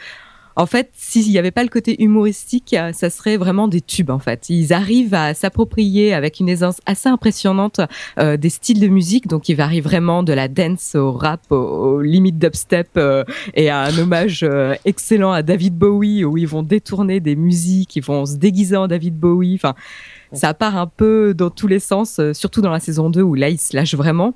En 0.57 0.67
fait, 0.67 0.91
s'il 0.95 1.31
n'y 1.31 1.39
avait 1.39 1.51
pas 1.51 1.63
le 1.63 1.69
côté 1.69 2.03
humoristique, 2.03 2.75
euh, 2.75 2.93
ça 2.93 3.11
serait 3.11 3.37
vraiment 3.37 3.69
des 3.69 3.81
tubes, 3.81 4.11
en 4.11 4.19
fait. 4.19 4.49
Ils 4.49 4.73
arrivent 4.73 5.15
à 5.15 5.35
s'approprier 5.35 6.15
avec 6.15 6.41
une 6.41 6.49
aisance 6.49 6.81
assez 6.87 7.09
impressionnante 7.09 7.81
euh, 8.19 8.37
des 8.37 8.49
styles 8.49 8.81
de 8.81 8.89
musique. 8.89 9.27
Donc, 9.29 9.49
ils 9.49 9.55
varient 9.55 9.81
vraiment 9.81 10.23
de 10.23 10.33
la 10.33 10.49
dance 10.49 10.95
au 10.95 11.13
rap, 11.13 11.41
aux, 11.51 12.01
limites 12.01 12.39
dubstep 12.39 12.89
euh, 12.97 13.25
et 13.55 13.71
à 13.71 13.83
un 13.83 13.99
hommage 13.99 14.43
euh, 14.43 14.75
excellent 14.85 15.33
à 15.33 15.43
David 15.43 15.77
Bowie 15.77 16.25
où 16.25 16.37
ils 16.37 16.47
vont 16.47 16.63
détourner 16.63 17.21
des 17.21 17.37
musiques, 17.37 17.97
ils 17.97 18.05
vont 18.05 18.27
se 18.27 18.37
déguiser 18.37 18.77
en 18.77 18.89
David 18.89 19.19
Bowie. 19.19 19.55
Enfin, 19.55 19.75
ça 20.33 20.55
part 20.55 20.77
un 20.77 20.87
peu 20.87 21.35
dans 21.35 21.51
tous 21.51 21.67
les 21.67 21.79
sens, 21.81 22.19
euh, 22.19 22.33
surtout 22.33 22.61
dans 22.61 22.71
la 22.71 22.81
saison 22.81 23.11
2 23.11 23.23
où 23.23 23.35
là, 23.35 23.49
ils 23.49 23.59
se 23.59 23.77
lâchent 23.77 23.95
vraiment. 23.95 24.35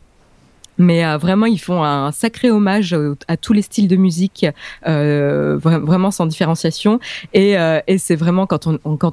Mais 0.80 1.04
euh, 1.04 1.18
vraiment 1.18 1.46
ils 1.46 1.60
font 1.60 1.84
un 1.84 2.10
sacré 2.10 2.50
hommage 2.50 2.96
à 3.28 3.36
tous 3.36 3.52
les 3.52 3.62
styles 3.62 3.86
de 3.86 3.96
musique 3.96 4.46
euh, 4.86 5.58
vraiment 5.58 6.10
sans 6.10 6.26
différenciation. 6.26 6.98
Et, 7.34 7.58
euh, 7.58 7.80
et 7.86 7.98
c'est 7.98 8.16
vraiment 8.16 8.46
quand 8.46 8.66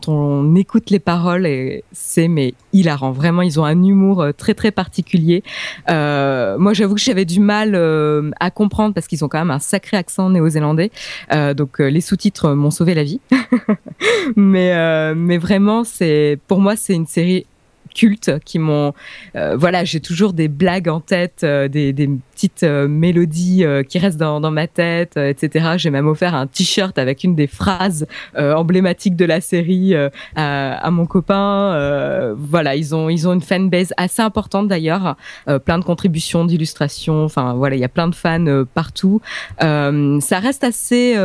on, 0.08 0.56
écoute 0.56 0.90
les 0.90 1.00
paroles 1.00 1.48
c'est 1.92 2.28
mais 2.28 2.54
hilarant. 2.74 3.12
Vraiment 3.12 3.42
ils 3.42 3.60
ont 3.60 3.66
un 3.66 3.84
humour 3.84 4.26
très 4.38 4.54
très 4.54 4.72
particulier. 4.72 5.44
Moi 5.88 6.74
j'avoue 6.74 6.96
que 6.96 7.02
j'avais 7.02 7.26
du 7.26 7.40
mal 7.40 7.76
à 8.40 8.50
comprendre 8.50 8.94
parce 8.94 9.08
qu'ils 9.08 9.24
ont 9.24 9.28
quand 9.28 9.40
même 9.40 9.52
un 9.52 9.60
sacré 9.60 9.98
accent 9.98 10.30
néo-zélandais. 10.30 10.92
Donc 11.56 11.80
les 11.80 12.02
sous-titres 12.02 12.54
m'ont 12.54 12.72
sauvé 12.72 12.94
la 12.94 13.04
vie. 13.04 13.20
Mais 14.36 15.38
vraiment 15.38 15.84
pour 16.48 16.62
moi 16.62 16.76
c'est 16.76 16.94
une 16.94 17.08
série 17.08 17.46
cultes 17.98 18.40
qui 18.46 18.60
m'ont 18.60 18.94
euh, 19.36 19.58
voilà 19.58 19.84
j'ai 19.84 20.00
toujours 20.00 20.34
des 20.34 20.48
blagues 20.48 20.88
en 20.88 21.00
tête 21.00 21.42
euh, 21.44 21.68
des, 21.68 21.94
des, 21.94 22.08
petites 22.08 22.62
euh, 22.62 22.88
mélodies 22.88 23.66
qui 23.90 23.98
restent 23.98 24.20
dans, 24.20 24.40
dans 24.40 24.52
ma 24.52 24.68
tête 24.68 25.18
etc 25.18 25.74
j'ai 25.78 25.90
même 25.90 26.08
offert 26.08 26.36
un 26.36 26.46
t-shirt 26.46 26.98
avec 27.00 27.24
une 27.24 27.36
des 27.36 27.48
phrases 27.48 28.06
emblématiques 28.38 29.16
de 29.16 29.26
la 29.26 29.42
série 29.42 29.96
à, 29.96 30.78
à, 30.78 30.92
mon 30.92 31.08
copain 31.08 32.36
voilà 32.38 32.76
ils 32.76 32.94
ont 32.94 33.10
ils 33.10 33.28
ont 33.28 33.34
une 33.34 33.42
fanbase 33.42 33.94
assez 33.98 34.22
importante 34.22 34.68
d'ailleurs 34.68 35.16
plein 35.66 35.80
de 35.80 35.84
contributions 35.84 36.46
d'illustrations 36.46 37.24
enfin 37.24 37.56
voilà 37.56 37.76
il 37.76 37.80
y 37.80 37.86
a 37.86 37.90
plein 37.90 38.08
de 38.08 38.16
fans 38.16 38.64
partout 38.74 39.20
ça 39.60 40.40
reste 40.40 40.64
assez 40.64 41.18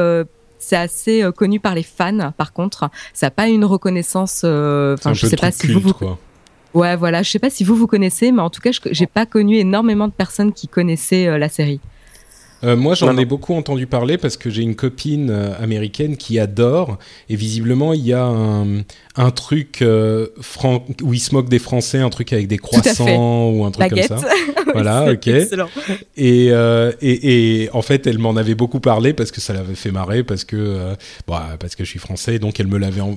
c'est 0.58 0.76
assez 0.76 1.24
connu 1.36 1.58
par 1.60 1.74
les 1.74 1.82
fans. 1.82 2.32
Par 2.36 2.52
contre, 2.52 2.88
ça 3.12 3.26
n'a 3.26 3.30
pas 3.32 3.48
une 3.48 3.64
reconnaissance. 3.64 4.44
Enfin, 4.44 5.12
je 5.12 5.26
sais 5.26 5.36
pas 5.36 5.50
si 5.50 5.66
vous. 5.72 5.92
Quoi. 5.92 6.18
Ouais, 6.74 6.96
voilà. 6.96 7.22
Je 7.22 7.30
sais 7.30 7.38
pas 7.38 7.50
si 7.50 7.64
vous 7.64 7.76
vous 7.76 7.86
connaissez, 7.86 8.32
mais 8.32 8.42
en 8.42 8.50
tout 8.50 8.60
cas, 8.60 8.70
j'ai 8.90 9.06
pas 9.06 9.26
connu 9.26 9.56
énormément 9.56 10.08
de 10.08 10.12
personnes 10.12 10.52
qui 10.52 10.68
connaissaient 10.68 11.26
euh, 11.26 11.38
la 11.38 11.48
série. 11.48 11.80
Euh, 12.64 12.76
moi, 12.76 12.94
j'en 12.94 13.16
ai 13.16 13.24
beaucoup 13.24 13.54
entendu 13.54 13.86
parler 13.86 14.18
parce 14.18 14.36
que 14.36 14.48
j'ai 14.48 14.62
une 14.62 14.76
copine 14.76 15.30
euh, 15.30 15.52
américaine 15.60 16.16
qui 16.16 16.38
adore 16.38 16.98
et 17.28 17.34
visiblement 17.34 17.92
il 17.92 18.06
y 18.06 18.12
a 18.12 18.24
un, 18.24 18.84
un 19.16 19.30
truc 19.30 19.82
euh, 19.82 20.28
où 21.02 21.12
il 21.12 21.20
se 21.20 21.34
moque 21.34 21.48
des 21.48 21.58
Français, 21.58 21.98
un 21.98 22.10
truc 22.10 22.32
avec 22.32 22.48
des 22.48 22.58
croissants 22.58 23.50
ou 23.50 23.64
un 23.64 23.70
truc 23.70 23.90
comme 23.90 24.02
ça. 24.02 24.16
voilà, 24.72 25.12
ok. 25.12 25.28
Et, 25.28 26.48
euh, 26.50 26.92
et, 27.02 27.64
et, 27.64 27.70
en 27.72 27.82
fait, 27.82 28.06
elle 28.06 28.18
m'en 28.18 28.36
avait 28.36 28.54
beaucoup 28.54 28.80
parlé 28.80 29.12
parce 29.12 29.30
que 29.30 29.40
ça 29.40 29.52
l'avait 29.52 29.74
fait 29.74 29.90
marrer 29.90 30.24
parce 30.24 30.44
que 30.44 30.94
bah, 31.28 31.56
parce 31.58 31.74
que 31.74 31.84
je 31.84 31.90
suis 31.90 31.98
français, 31.98 32.38
donc 32.38 32.58
elle 32.58 32.68
me 32.68 32.78
l'avait. 32.78 33.02
En... 33.02 33.16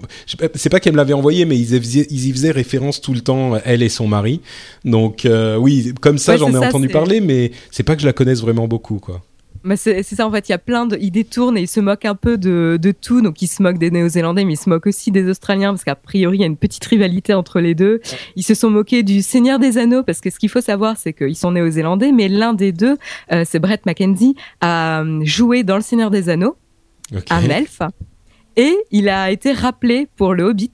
C'est 0.56 0.70
pas 0.70 0.80
qu'elle 0.80 0.94
me 0.94 0.98
l'avait 0.98 1.14
envoyé, 1.14 1.46
mais 1.46 1.58
ils, 1.58 1.76
ils 1.76 2.28
y 2.28 2.32
faisaient 2.32 2.52
référence 2.52 3.00
tout 3.00 3.14
le 3.14 3.22
temps, 3.22 3.54
elle 3.64 3.82
et 3.82 3.90
son 3.90 4.08
mari. 4.08 4.42
Donc 4.84 5.28
oui, 5.60 5.94
comme 6.02 6.18
ça, 6.18 6.38
j'en 6.38 6.54
ai 6.54 6.58
entendu 6.58 6.90
parler, 6.90 7.22
mais 7.22 7.52
c'est 7.72 7.84
pas 7.84 7.96
que 7.96 8.02
je 8.02 8.08
la 8.08 8.14
connaisse 8.14 8.42
vraiment 8.42 8.68
beaucoup, 8.68 9.00
quoi 9.00 9.22
c'est 9.76 10.04
ça 10.04 10.28
en 10.28 10.32
fait, 10.32 10.50
il 10.50 10.52
y 10.52 10.56
a 10.56 10.60
plein 10.60 10.86
de, 10.86 10.98
ils 11.00 11.12
détournent 11.12 11.58
et 11.58 11.62
ils 11.62 11.68
se 11.68 11.80
moquent 11.80 12.06
un 12.06 12.16
peu 12.16 12.38
de, 12.38 12.78
de 12.82 12.92
tout. 12.92 13.22
Donc 13.22 13.42
ils 13.42 13.48
se 13.48 13.64
moquent 13.64 13.78
des 13.78 13.92
Néo-Zélandais, 13.92 14.46
mais 14.46 14.54
ils 14.54 14.58
se 14.58 14.70
moquent 14.70 14.88
aussi 14.88 15.12
des 15.12 15.30
Australiens 15.30 15.72
parce 15.72 15.84
qu'a 15.84 15.96
priori 15.96 16.38
il 16.38 16.42
y 16.42 16.44
a 16.44 16.48
une 16.48 16.58
petite 16.58 16.86
rivalité 16.86 17.34
entre 17.34 17.60
les 17.60 17.76
deux. 17.76 18.02
Ils 18.36 18.44
se 18.44 18.54
sont 18.54 18.70
moqués 18.70 19.04
du 19.04 19.22
Seigneur 19.22 19.60
des 19.60 19.78
Anneaux 19.78 20.04
parce 20.04 20.22
que 20.22 20.30
ce 20.30 20.40
qu'il 20.40 20.50
faut 20.50 20.62
savoir 20.62 20.98
c'est 20.98 21.14
qu'ils 21.14 21.36
sont 21.36 21.52
Néo-Zélandais, 21.52 22.12
mais 22.12 22.28
l'un 22.28 22.54
des 22.54 22.72
deux, 22.72 22.98
euh, 23.32 23.44
c'est 23.46 23.60
Brett 23.60 23.86
Mackenzie, 23.86 24.36
a 24.62 25.02
euh, 25.02 25.22
joué 25.24 25.64
dans 25.64 25.76
le 25.76 25.82
Seigneur 25.82 26.12
des 26.12 26.30
Anneaux, 26.30 26.56
un 27.30 27.44
elfe, 27.44 27.82
et 28.56 28.76
il 28.92 29.10
a 29.10 29.32
été 29.32 29.52
rappelé 29.52 30.08
pour 30.16 30.34
le 30.34 30.44
Hobbit 30.44 30.72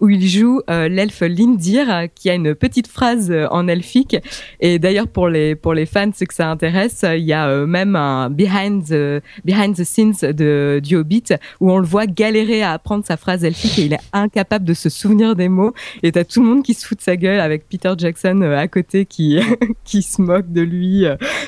où 0.00 0.08
il 0.08 0.26
joue 0.26 0.62
euh, 0.70 0.88
l'elfe 0.88 1.20
Lindir, 1.20 2.08
qui 2.14 2.30
a 2.30 2.34
une 2.34 2.54
petite 2.54 2.88
phrase 2.88 3.30
euh, 3.30 3.46
en 3.50 3.68
elfique. 3.68 4.16
Et 4.60 4.78
d'ailleurs, 4.78 5.08
pour 5.08 5.28
les 5.28 5.54
pour 5.54 5.74
les 5.74 5.86
fans, 5.86 6.10
ceux 6.14 6.26
que 6.26 6.34
ça 6.34 6.50
intéresse, 6.50 7.04
il 7.04 7.24
y 7.24 7.32
a 7.32 7.48
euh, 7.48 7.66
même 7.66 7.96
un 7.96 8.30
behind 8.30 8.84
the, 8.84 9.22
behind 9.44 9.76
the 9.76 9.84
scenes 9.84 10.20
de 10.22 10.80
du 10.82 10.96
Hobbit 10.96 11.24
où 11.60 11.70
on 11.70 11.78
le 11.78 11.86
voit 11.86 12.06
galérer 12.06 12.62
à 12.62 12.72
apprendre 12.72 13.04
sa 13.06 13.16
phrase 13.16 13.44
elfique 13.44 13.78
et 13.78 13.82
il 13.82 13.92
est 13.92 14.00
incapable 14.12 14.64
de 14.64 14.74
se 14.74 14.88
souvenir 14.88 15.36
des 15.36 15.48
mots. 15.48 15.74
Et 16.02 16.12
t'as 16.12 16.24
tout 16.24 16.42
le 16.42 16.48
monde 16.48 16.62
qui 16.62 16.74
se 16.74 16.86
fout 16.86 16.98
de 16.98 17.02
sa 17.02 17.16
gueule 17.16 17.40
avec 17.40 17.68
Peter 17.68 17.92
Jackson 17.96 18.42
à 18.42 18.68
côté 18.68 19.04
qui 19.04 19.38
qui 19.84 20.02
se 20.02 20.22
moque 20.22 20.50
de 20.50 20.62
lui. 20.62 21.04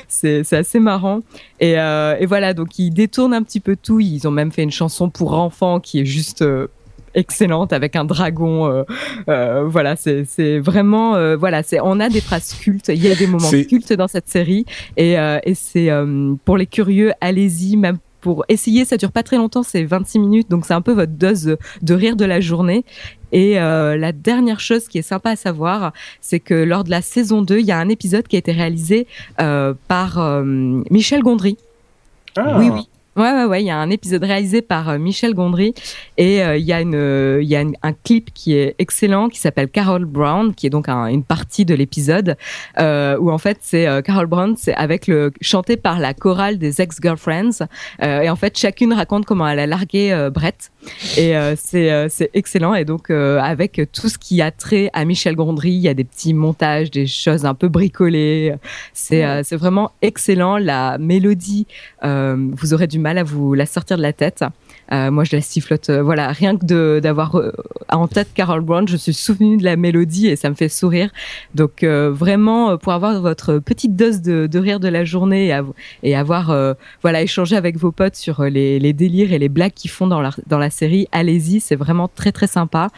C'est 0.07 0.43
c'est 0.43 0.57
assez 0.57 0.79
marrant. 0.79 1.21
Et, 1.59 1.71
et 1.73 2.25
voilà, 2.25 2.53
donc 2.53 2.77
ils 2.77 2.91
détournent 2.91 3.33
un 3.33 3.43
petit 3.43 3.59
peu 3.59 3.75
tout. 3.75 3.99
Ils 3.99 4.27
ont 4.27 4.31
même 4.31 4.51
fait 4.51 4.63
une 4.63 4.71
chanson 4.71 5.09
pour 5.09 5.33
enfants 5.33 5.79
qui 5.79 5.99
est 5.99 6.05
juste 6.05 6.43
excellente 7.15 7.73
avec 7.73 7.95
un 7.95 8.05
dragon. 8.05 8.67
Euh, 8.67 8.83
euh, 9.29 9.63
voilà, 9.65 9.95
c'est 9.95 10.59
vraiment 10.59 11.15
euh, 11.15 11.35
voilà, 11.35 11.63
c'est 11.63 11.79
on 11.81 11.99
a 11.99 12.09
des 12.09 12.21
phrases 12.21 12.53
cultes. 12.53 12.89
Il 12.89 13.03
y 13.03 13.11
a 13.11 13.15
des 13.15 13.27
moments 13.27 13.49
cultes 13.49 13.93
dans 13.93 14.07
cette 14.07 14.29
série 14.29 14.65
et, 14.97 15.13
et 15.13 15.55
c'est 15.55 15.89
pour 16.45 16.57
les 16.57 16.65
curieux, 16.65 17.11
allez-y 17.21 17.77
même 17.77 17.97
pour 18.21 18.45
essayer, 18.47 18.85
ça 18.85 18.95
dure 18.95 19.11
pas 19.11 19.21
très 19.21 19.35
longtemps, 19.35 19.63
c'est 19.63 19.83
26 19.83 20.19
minutes, 20.19 20.49
donc 20.49 20.65
c'est 20.65 20.73
un 20.73 20.81
peu 20.81 20.93
votre 20.93 21.11
dose 21.11 21.57
de, 21.81 21.93
rire 21.93 22.15
de 22.15 22.23
la 22.23 22.39
journée. 22.39 22.85
Et 23.33 23.55
la 23.55 24.11
dernière 24.11 24.59
chose 24.59 24.87
qui 24.87 24.97
est 24.97 25.03
sympa 25.03 25.31
à 25.31 25.35
savoir, 25.35 25.91
c'est 26.21 26.39
que 26.39 26.53
lors 26.53 26.85
de 26.85 26.89
la 26.89 27.01
saison 27.01 27.41
2, 27.41 27.59
il 27.59 27.65
y 27.65 27.71
a 27.71 27.77
un 27.77 27.89
épisode 27.89 28.27
qui 28.27 28.37
a 28.37 28.39
été 28.39 28.53
réalisé 28.53 29.07
par 29.37 30.41
Michel 30.89 31.21
Gondry. 31.21 31.57
Ah. 32.37 32.57
Oui, 32.57 32.69
oui. 32.71 32.87
Ouais, 33.15 33.31
ouais, 33.31 33.45
ouais. 33.45 33.61
Il 33.61 33.67
y 33.67 33.69
a 33.69 33.77
un 33.77 33.91
épisode 33.91 34.23
réalisé 34.23 34.63
par 34.63 34.89
euh, 34.89 34.97
Michel 34.97 35.35
Gondry 35.35 35.75
et 36.17 36.41
euh, 36.41 36.57
il 36.57 36.65
y 36.65 36.73
a 36.73 36.81
une, 36.81 37.39
il 37.39 37.47
y 37.47 37.55
a 37.55 37.63
un 37.83 37.93
clip 37.93 38.33
qui 38.33 38.55
est 38.55 38.73
excellent 38.79 39.29
qui 39.29 39.39
s'appelle 39.39 39.69
Carol 39.69 40.05
Brown, 40.05 40.55
qui 40.55 40.65
est 40.65 40.71
donc 40.71 40.89
une 40.89 41.23
partie 41.23 41.63
de 41.63 41.75
l'épisode 41.75 42.37
euh, 42.79 43.15
où 43.19 43.29
en 43.29 43.37
fait 43.37 43.59
c'est 43.61 43.87
Carol 44.03 44.25
Brown, 44.25 44.55
c'est 44.57 44.73
avec 44.73 45.05
le 45.05 45.31
chanté 45.41 45.77
par 45.77 45.99
la 45.99 46.15
chorale 46.15 46.57
des 46.57 46.81
ex-girlfriends 46.81 47.67
et 48.01 48.29
en 48.29 48.35
fait 48.35 48.57
chacune 48.57 48.93
raconte 48.93 49.25
comment 49.25 49.47
elle 49.47 49.59
a 49.59 49.67
largué 49.67 50.29
Brett 50.33 50.71
et 51.17 51.33
c'est 51.55 52.09
c'est 52.09 52.29
excellent 52.33 52.73
et 52.73 52.85
donc 52.85 53.09
avec 53.09 53.81
tout 53.91 54.09
ce 54.09 54.17
qui 54.17 54.41
a 54.41 54.51
trait 54.51 54.89
à 54.93 55.05
Michel 55.05 55.35
Gondry, 55.35 55.71
il 55.71 55.81
y 55.81 55.87
a 55.87 55.93
des 55.93 56.03
petits 56.03 56.33
montages, 56.33 56.91
des 56.91 57.07
choses 57.07 57.45
un 57.45 57.53
peu 57.53 57.67
bricolées. 57.67 58.55
C'est 58.93 59.43
c'est 59.43 59.55
vraiment 59.55 59.91
excellent. 60.01 60.57
La 60.57 60.97
mélodie, 60.97 61.67
vous 62.01 62.73
aurez 62.73 62.87
du 62.87 62.99
mal 63.03 63.19
à 63.19 63.23
vous 63.23 63.53
la 63.53 63.67
sortir 63.67 63.97
de 63.97 64.01
la 64.01 64.13
tête. 64.13 64.43
Euh, 64.91 65.11
moi, 65.11 65.23
je 65.23 65.35
la 65.35 65.41
sifflote. 65.41 65.89
Euh, 65.89 66.01
voilà, 66.01 66.29
rien 66.29 66.57
que 66.57 66.99
d'avoir 66.99 67.35
euh, 67.35 67.51
en 67.89 68.07
tête 68.07 68.29
Carol 68.33 68.61
Brown, 68.61 68.87
je 68.87 68.97
suis 68.97 69.13
souvenu 69.13 69.57
de 69.57 69.63
la 69.63 69.75
mélodie 69.75 70.27
et 70.27 70.35
ça 70.35 70.49
me 70.49 70.55
fait 70.55 70.69
sourire. 70.69 71.09
Donc 71.53 71.83
vraiment, 71.83 72.77
pour 72.77 72.93
avoir 72.93 73.19
votre 73.21 73.59
petite 73.59 73.95
dose 73.95 74.21
de, 74.21 74.57
rire 74.57 74.79
de 74.79 74.87
la 74.87 75.03
journée 75.03 75.53
et, 76.03 76.15
avoir 76.15 76.55
voilà 77.01 77.21
échangé 77.21 77.55
avec 77.55 77.77
vos 77.77 77.91
potes 77.91 78.15
sur 78.15 78.43
les, 78.43 78.93
délires 78.93 79.33
et 79.33 79.39
les 79.39 79.49
blagues 79.49 79.73
qu'ils 79.73 79.91
font 79.91 80.07
dans 80.07 80.21
la, 80.21 80.69
série, 80.69 81.07
allez-y, 81.11 81.59
c'est 81.59 81.75
vraiment 81.75 82.07
très 82.07 82.31
très 82.31 82.47
sympa. 82.47 82.89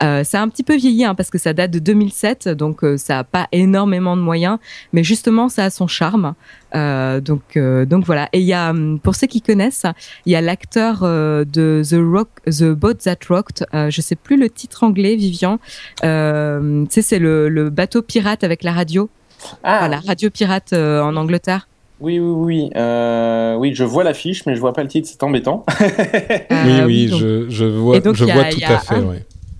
ça 0.00 0.22
a 0.22 0.40
un 0.40 0.48
petit 0.48 0.62
peu 0.62 0.76
vieilli 0.76 1.04
hein, 1.04 1.14
parce 1.14 1.30
que 1.30 1.38
ça 1.38 1.54
date 1.54 1.70
de 1.70 1.78
2007, 1.78 2.48
donc 2.48 2.84
ça 2.96 3.20
a 3.20 3.24
pas 3.24 3.48
énormément 3.52 4.16
de 4.16 4.22
moyens, 4.22 4.58
mais 4.92 5.02
justement 5.02 5.48
ça 5.48 5.64
a 5.64 5.70
son 5.70 5.86
charme. 5.86 6.34
Donc 6.74 7.56
donc 7.56 8.04
voilà. 8.04 8.28
Et 8.32 8.40
il 8.40 8.46
y 8.46 8.52
a 8.52 8.72
pour 9.02 9.14
ceux 9.14 9.26
qui 9.26 9.40
connaissent, 9.40 9.86
il 10.26 10.32
y 10.32 10.36
a 10.36 10.40
l'acteur 10.40 11.02
de 11.02 11.82
The 11.82 11.96
Rock, 11.98 12.28
The 12.46 12.70
Boat 12.72 12.94
That 12.94 13.16
Rocked. 13.28 13.66
Euh, 13.74 13.90
je 13.90 14.00
sais 14.00 14.16
plus 14.16 14.36
le 14.36 14.48
titre 14.48 14.84
anglais, 14.84 15.16
Vivian. 15.16 15.58
Euh, 16.04 16.84
tu 16.84 16.90
sais, 16.90 17.02
c'est 17.02 17.18
le, 17.18 17.48
le, 17.48 17.70
bateau 17.70 18.02
pirate 18.02 18.44
avec 18.44 18.62
la 18.62 18.72
radio. 18.72 19.08
Ah, 19.62 19.80
voilà, 19.80 20.00
radio 20.00 20.30
pirate 20.30 20.72
euh, 20.72 21.02
en 21.02 21.16
Angleterre. 21.16 21.68
Oui, 22.00 22.18
oui, 22.18 22.32
oui. 22.34 22.70
Euh, 22.76 23.54
oui, 23.56 23.74
je 23.74 23.84
vois 23.84 24.04
l'affiche, 24.04 24.46
mais 24.46 24.54
je 24.54 24.60
vois 24.60 24.72
pas 24.72 24.82
le 24.82 24.88
titre. 24.88 25.08
C'est 25.10 25.22
embêtant. 25.22 25.64
oui, 25.80 26.80
oui, 26.84 27.08
je, 27.08 27.48
je, 27.48 27.64
vois, 27.64 27.96
je 27.96 28.24
vois 28.24 28.44
tout 28.44 28.60
à 28.66 28.78
fait. 28.78 29.02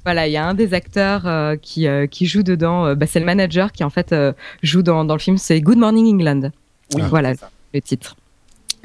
Voilà, 0.04 0.26
il 0.26 0.32
y 0.32 0.36
a 0.36 0.46
un 0.46 0.52
des 0.52 0.74
acteurs 0.74 1.26
euh, 1.26 1.56
qui, 1.56 1.86
euh, 1.86 2.06
qui 2.06 2.26
joue 2.26 2.42
dedans. 2.42 2.94
bah, 2.94 3.06
c'est 3.06 3.20
le 3.20 3.24
manager 3.24 3.72
qui 3.72 3.84
en 3.84 3.90
fait 3.90 4.14
joue 4.62 4.82
dans, 4.82 5.04
dans 5.04 5.14
le 5.14 5.20
film. 5.20 5.38
C'est 5.38 5.60
Good 5.60 5.78
Morning 5.78 6.14
England. 6.14 6.50
Oui, 6.94 7.02
voilà 7.08 7.32
le 7.74 7.80
titre. 7.80 8.16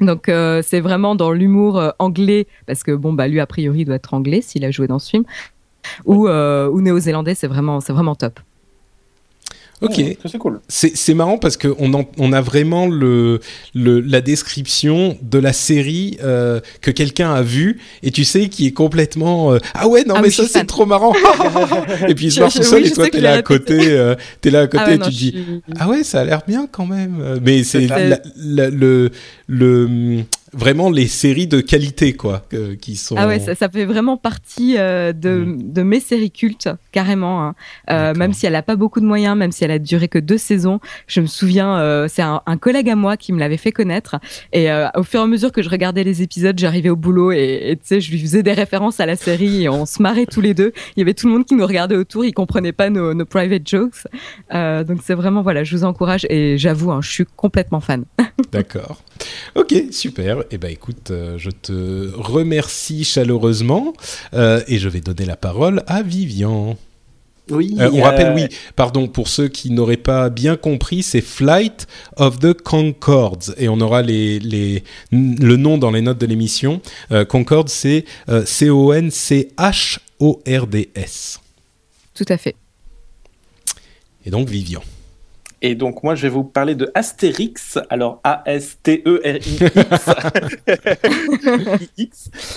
Donc 0.00 0.28
euh, 0.28 0.62
c'est 0.64 0.80
vraiment 0.80 1.14
dans 1.14 1.30
l'humour 1.30 1.78
euh, 1.78 1.90
anglais 1.98 2.46
parce 2.66 2.82
que 2.82 2.92
bon 2.92 3.12
bah 3.12 3.28
lui 3.28 3.40
a 3.40 3.46
priori 3.46 3.84
doit 3.84 3.96
être 3.96 4.14
anglais 4.14 4.40
s'il 4.40 4.64
a 4.64 4.70
joué 4.70 4.86
dans 4.86 4.98
ce 4.98 5.10
film 5.10 5.24
ou, 6.06 6.26
euh, 6.26 6.68
ou 6.68 6.80
néo-zélandais 6.80 7.34
c'est 7.34 7.46
vraiment 7.46 7.80
c'est 7.80 7.92
vraiment 7.92 8.14
top. 8.14 8.40
Ok, 9.82 10.02
c'est 10.26 10.38
cool. 10.38 10.60
C'est 10.68 11.14
marrant 11.14 11.38
parce 11.38 11.56
que 11.56 11.68
on, 11.78 12.06
on 12.18 12.32
a 12.32 12.40
vraiment 12.40 12.86
le, 12.86 13.40
le, 13.74 14.00
la 14.00 14.20
description 14.20 15.16
de 15.22 15.38
la 15.38 15.52
série 15.52 16.18
euh, 16.22 16.60
que 16.82 16.90
quelqu'un 16.90 17.32
a 17.32 17.42
vue 17.42 17.80
et 18.02 18.10
tu 18.10 18.24
sais 18.24 18.48
qui 18.48 18.66
est 18.66 18.72
complètement 18.72 19.52
euh, 19.54 19.58
ah 19.74 19.88
ouais 19.88 20.04
non 20.04 20.16
ah 20.18 20.22
mais 20.22 20.30
ça 20.30 20.44
c'est 20.46 20.66
trop 20.66 20.84
marrant. 20.84 21.14
Et 22.08 22.14
puis 22.14 22.26
il 22.26 22.32
se 22.32 22.40
marche 22.40 22.54
tout 22.54 22.62
seul 22.62 22.86
et 22.86 22.90
toi 22.90 23.08
t'es 23.08 23.20
là, 23.20 23.34
à 23.34 23.42
côté 23.42 23.78
euh, 23.90 24.14
t'es 24.40 24.50
là 24.50 24.60
à 24.60 24.66
côté 24.66 24.84
ah 24.86 24.92
et 24.92 24.98
tu 24.98 25.04
te 25.04 25.10
dis 25.10 25.34
ah 25.78 25.88
ouais 25.88 26.04
ça 26.04 26.20
a 26.20 26.24
l'air 26.24 26.42
bien 26.46 26.68
quand 26.70 26.86
même. 26.86 27.40
Mais 27.42 27.62
c'est 27.64 27.88
le 28.36 29.10
le 29.50 30.24
vraiment 30.52 30.90
les 30.90 31.06
séries 31.06 31.46
de 31.46 31.60
qualité, 31.60 32.12
quoi, 32.12 32.42
qui 32.80 32.96
sont. 32.96 33.14
Ah 33.16 33.26
ouais, 33.26 33.38
ça, 33.38 33.54
ça 33.54 33.68
fait 33.68 33.84
vraiment 33.84 34.16
partie 34.16 34.76
euh, 34.78 35.12
de, 35.12 35.44
mm. 35.44 35.72
de, 35.72 35.82
mes 35.82 36.00
séries 36.00 36.30
cultes, 36.30 36.68
carrément. 36.92 37.44
Hein. 37.44 37.54
Euh, 37.90 38.14
même 38.14 38.32
si 38.32 38.46
elle 38.46 38.56
a 38.56 38.62
pas 38.62 38.76
beaucoup 38.76 39.00
de 39.00 39.06
moyens, 39.06 39.36
même 39.36 39.52
si 39.52 39.64
elle 39.64 39.70
a 39.70 39.78
duré 39.78 40.08
que 40.08 40.18
deux 40.18 40.38
saisons, 40.38 40.80
je 41.06 41.20
me 41.20 41.26
souviens, 41.26 41.78
euh, 41.78 42.08
c'est 42.08 42.22
un, 42.22 42.42
un, 42.46 42.56
collègue 42.56 42.90
à 42.90 42.96
moi 42.96 43.16
qui 43.16 43.32
me 43.32 43.38
l'avait 43.38 43.56
fait 43.56 43.72
connaître. 43.72 44.16
Et 44.52 44.68
au 44.96 45.02
fur 45.02 45.20
et 45.20 45.22
à 45.22 45.26
mesure 45.26 45.52
que 45.52 45.62
je 45.62 45.68
regardais 45.68 46.04
les 46.04 46.22
épisodes, 46.22 46.58
j'arrivais 46.58 46.90
au 46.90 46.96
boulot 46.96 47.32
et 47.32 47.78
tu 47.80 47.86
sais, 47.86 48.00
je 48.00 48.10
lui 48.10 48.20
faisais 48.20 48.42
des 48.42 48.52
références 48.52 49.00
à 49.00 49.06
la 49.06 49.16
série 49.16 49.64
et 49.64 49.68
on 49.68 49.86
se 49.86 50.02
marrait 50.02 50.26
tous 50.26 50.40
les 50.40 50.54
deux. 50.54 50.72
Il 50.96 51.00
y 51.00 51.02
avait 51.02 51.14
tout 51.14 51.26
le 51.26 51.32
monde 51.32 51.46
qui 51.46 51.54
nous 51.54 51.66
regardait 51.66 51.96
autour, 51.96 52.24
il 52.24 52.32
comprenait 52.32 52.72
pas 52.72 52.90
nos, 52.90 53.14
nos 53.14 53.24
private 53.24 53.66
jokes. 53.66 54.06
donc 54.52 55.00
c'est 55.02 55.14
vraiment 55.14 55.42
voilà, 55.42 55.64
je 55.64 55.76
vous 55.76 55.84
encourage 55.84 56.26
et 56.28 56.58
j'avoue, 56.58 56.92
hein, 56.92 57.00
je 57.02 57.10
suis 57.10 57.26
complètement 57.36 57.80
fan. 57.80 58.04
D'accord. 58.52 59.02
Ok, 59.54 59.74
super. 59.90 60.44
Eh 60.50 60.58
ben 60.58 60.70
écoute, 60.70 61.10
euh, 61.10 61.38
je 61.38 61.50
te 61.50 62.10
remercie 62.14 63.04
chaleureusement 63.04 63.92
euh, 64.34 64.62
et 64.68 64.78
je 64.78 64.88
vais 64.88 65.00
donner 65.00 65.24
la 65.24 65.36
parole 65.36 65.82
à 65.86 66.02
Vivian. 66.02 66.76
Oui. 67.50 67.74
Euh, 67.80 67.90
on 67.92 68.02
rappelle, 68.02 68.32
oui, 68.34 68.46
pardon, 68.76 69.08
pour 69.08 69.26
ceux 69.26 69.48
qui 69.48 69.70
n'auraient 69.72 69.96
pas 69.96 70.30
bien 70.30 70.56
compris, 70.56 71.02
c'est 71.02 71.20
Flight 71.20 71.88
of 72.16 72.38
the 72.38 72.54
Concords. 72.54 73.50
Et 73.56 73.68
on 73.68 73.80
aura 73.80 74.02
les, 74.02 74.38
les, 74.38 74.84
le 75.10 75.56
nom 75.56 75.76
dans 75.76 75.90
les 75.90 76.00
notes 76.00 76.18
de 76.18 76.26
l'émission. 76.26 76.80
Concords, 77.28 77.68
c'est 77.68 78.04
C-O-N-C-H-O-R-D-S. 78.44 79.00
Tout 82.14 82.26
à 82.28 82.36
fait. 82.36 82.54
Et 84.24 84.30
donc, 84.30 84.48
Vivian. 84.48 84.82
Et 85.62 85.74
donc, 85.74 86.02
moi, 86.02 86.14
je 86.14 86.22
vais 86.22 86.28
vous 86.28 86.44
parler 86.44 86.74
de 86.74 86.90
Astérix. 86.94 87.78
Alors, 87.90 88.20
A-S-T-E-R-I-X. 88.24 89.60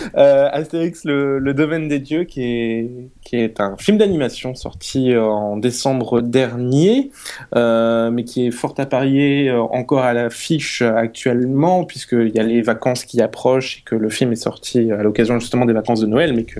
euh, 0.18 0.50
Astérix, 0.52 1.04
le, 1.04 1.40
le, 1.40 1.54
domaine 1.54 1.88
des 1.88 2.00
dieux, 2.00 2.24
qui 2.24 2.44
est, 2.44 2.90
qui 3.24 3.36
est 3.36 3.60
un 3.60 3.76
film 3.78 3.98
d'animation 3.98 4.56
sorti 4.56 5.16
en 5.18 5.58
décembre 5.58 6.22
dernier, 6.22 7.12
euh, 7.56 8.10
mais 8.12 8.24
qui 8.24 8.48
est 8.48 8.52
fort 8.52 8.74
à 8.78 8.86
parier 8.86 9.50
euh, 9.50 9.62
encore 9.62 10.04
à 10.04 10.14
l'affiche 10.14 10.82
actuellement, 10.82 11.84
puisqu'il 11.84 12.30
y 12.34 12.40
a 12.40 12.44
les 12.44 12.62
vacances 12.62 13.06
qui 13.06 13.22
approchent 13.22 13.80
et 13.80 13.82
que 13.84 13.96
le 13.96 14.10
film 14.10 14.32
est 14.32 14.38
sorti 14.38 14.92
à 14.92 15.04
l'occasion 15.04 15.40
justement 15.40 15.66
des 15.66 15.74
vacances 15.74 16.02
de 16.02 16.08
Noël, 16.08 16.34
mais 16.34 16.44
que 16.44 16.60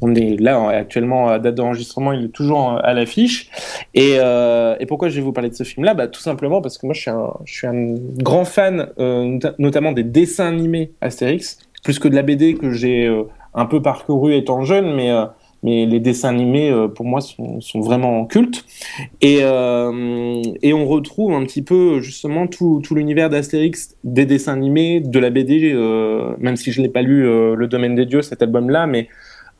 on 0.00 0.14
est 0.14 0.40
là 0.40 0.68
actuellement 0.68 1.28
à 1.28 1.38
date 1.38 1.54
d'enregistrement, 1.54 2.12
il 2.12 2.26
est 2.26 2.28
toujours 2.28 2.78
à 2.82 2.92
l'affiche. 2.92 3.50
Et, 3.94 4.16
euh, 4.18 4.76
et 4.80 4.86
pourquoi 4.86 5.08
je 5.08 5.16
vais 5.16 5.20
vous 5.20 5.32
parler 5.32 5.50
de 5.50 5.54
ce 5.54 5.64
film-là 5.70 5.94
bah, 5.94 6.08
Tout 6.08 6.20
simplement 6.20 6.60
parce 6.60 6.78
que 6.78 6.86
moi, 6.86 6.94
je 6.94 7.00
suis 7.46 7.66
un, 7.66 7.94
grand 8.18 8.44
fan, 8.44 8.88
euh, 8.98 9.38
notamment 9.58 9.92
des 9.92 10.04
dessins 10.04 10.48
animés 10.48 10.92
Astérix, 11.00 11.58
plus 11.82 11.98
que 11.98 12.08
de 12.08 12.14
la 12.14 12.22
BD 12.22 12.54
que 12.54 12.70
j'ai 12.72 13.06
euh, 13.06 13.24
un 13.54 13.66
peu 13.66 13.82
parcouru 13.82 14.34
étant 14.34 14.64
jeune, 14.64 14.94
mais 14.94 15.10
euh, 15.10 15.26
mais 15.62 15.84
les 15.84 16.00
dessins 16.00 16.30
animés 16.30 16.74
pour 16.94 17.04
moi 17.04 17.20
sont, 17.20 17.60
vraiment 17.80 18.24
cultes. 18.24 18.64
Et 19.20 19.44
on 19.44 20.86
retrouve 20.86 21.34
un 21.34 21.44
petit 21.44 21.60
peu 21.60 22.00
justement 22.00 22.46
tout, 22.46 22.80
tout 22.82 22.94
l'univers 22.94 23.28
d'Astérix 23.28 23.94
des 24.02 24.24
dessins 24.24 24.54
animés 24.54 25.00
de 25.00 25.18
la 25.18 25.28
BD 25.28 25.74
même 26.38 26.56
si 26.56 26.72
je 26.72 26.80
n'ai 26.80 26.88
pas 26.88 27.02
lu 27.02 27.24
le 27.54 27.66
domaine 27.66 27.94
des 27.94 28.06
dieux 28.06 28.22
cet 28.22 28.40
album 28.40 28.70
là 28.70 28.86
mais 28.86 29.08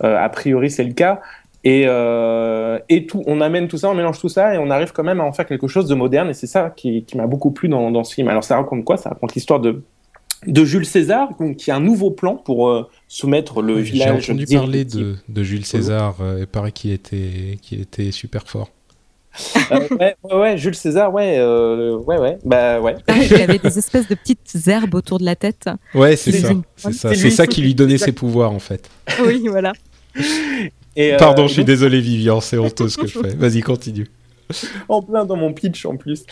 a 0.00 0.26
priori 0.30 0.70
c'est 0.70 0.84
le 0.84 0.94
cas 0.94 1.20
et, 1.62 1.84
euh, 1.86 2.78
et 2.88 3.06
tout, 3.06 3.22
on 3.26 3.40
amène 3.40 3.68
tout 3.68 3.76
ça, 3.76 3.90
on 3.90 3.94
mélange 3.94 4.18
tout 4.18 4.28
ça 4.28 4.54
et 4.54 4.58
on 4.58 4.70
arrive 4.70 4.92
quand 4.92 5.04
même 5.04 5.20
à 5.20 5.24
en 5.24 5.32
faire 5.32 5.46
quelque 5.46 5.68
chose 5.68 5.86
de 5.86 5.94
moderne. 5.94 6.30
Et 6.30 6.34
c'est 6.34 6.46
ça 6.46 6.70
qui, 6.74 7.04
qui 7.04 7.16
m'a 7.16 7.26
beaucoup 7.26 7.50
plu 7.50 7.68
dans, 7.68 7.90
dans, 7.90 8.04
ce 8.04 8.14
film. 8.14 8.28
Alors 8.28 8.44
ça 8.44 8.56
raconte 8.56 8.84
quoi? 8.84 8.96
Ça 8.96 9.10
raconte 9.10 9.34
l'histoire 9.34 9.60
de, 9.60 9.82
de 10.46 10.64
Jules 10.64 10.86
César, 10.86 11.28
qui 11.58 11.70
a 11.70 11.76
un 11.76 11.80
nouveau 11.80 12.10
plan 12.10 12.36
pour 12.36 12.68
euh, 12.68 12.88
soumettre 13.08 13.60
le 13.60 13.74
village. 13.74 14.24
J'ai 14.24 14.32
entendu 14.32 14.46
parler 14.46 14.84
de, 14.86 15.16
de, 15.28 15.42
Jules 15.42 15.66
César, 15.66 16.16
euh, 16.20 16.42
et 16.42 16.46
paraît 16.46 16.72
qu'il 16.72 16.92
était, 16.92 17.58
qu'il 17.60 17.82
était 17.82 18.10
super 18.10 18.48
fort. 18.48 18.70
euh, 19.70 19.86
ouais, 20.00 20.16
ouais, 20.32 20.58
Jules 20.58 20.74
César, 20.74 21.12
ouais, 21.12 21.36
euh, 21.38 21.96
ouais, 21.98 22.18
ouais, 22.18 22.38
bah 22.44 22.80
ouais. 22.80 22.96
Ah, 23.06 23.16
il 23.22 23.34
avait 23.34 23.58
des 23.58 23.78
espèces 23.78 24.08
de 24.08 24.14
petites 24.14 24.66
herbes 24.66 24.94
autour 24.94 25.18
de 25.18 25.24
la 25.24 25.36
tête. 25.36 25.68
Ouais, 25.94 26.16
c'est 26.16 26.32
ça. 26.32 26.52
C'est 26.76 26.92
ça, 26.92 27.14
c'est 27.14 27.30
ça 27.30 27.46
qui 27.46 27.60
lui 27.60 27.74
donnait 27.74 27.98
ses 27.98 28.12
pouvoirs 28.12 28.50
en 28.50 28.58
fait. 28.58 28.90
Oui, 29.24 29.44
voilà. 29.46 29.72
Et, 30.96 31.16
Pardon, 31.18 31.44
euh, 31.44 31.48
je 31.48 31.52
suis 31.54 31.64
désolé, 31.64 32.00
Vivian, 32.00 32.40
c'est 32.40 32.58
honteux 32.58 32.88
ce 32.88 32.96
que 32.96 33.06
je 33.06 33.18
fais. 33.18 33.28
Vas-y, 33.36 33.60
continue. 33.60 34.08
en 34.88 35.02
plein 35.02 35.24
dans 35.24 35.36
mon 35.36 35.52
pitch 35.52 35.86
en 35.86 35.96
plus. 35.96 36.24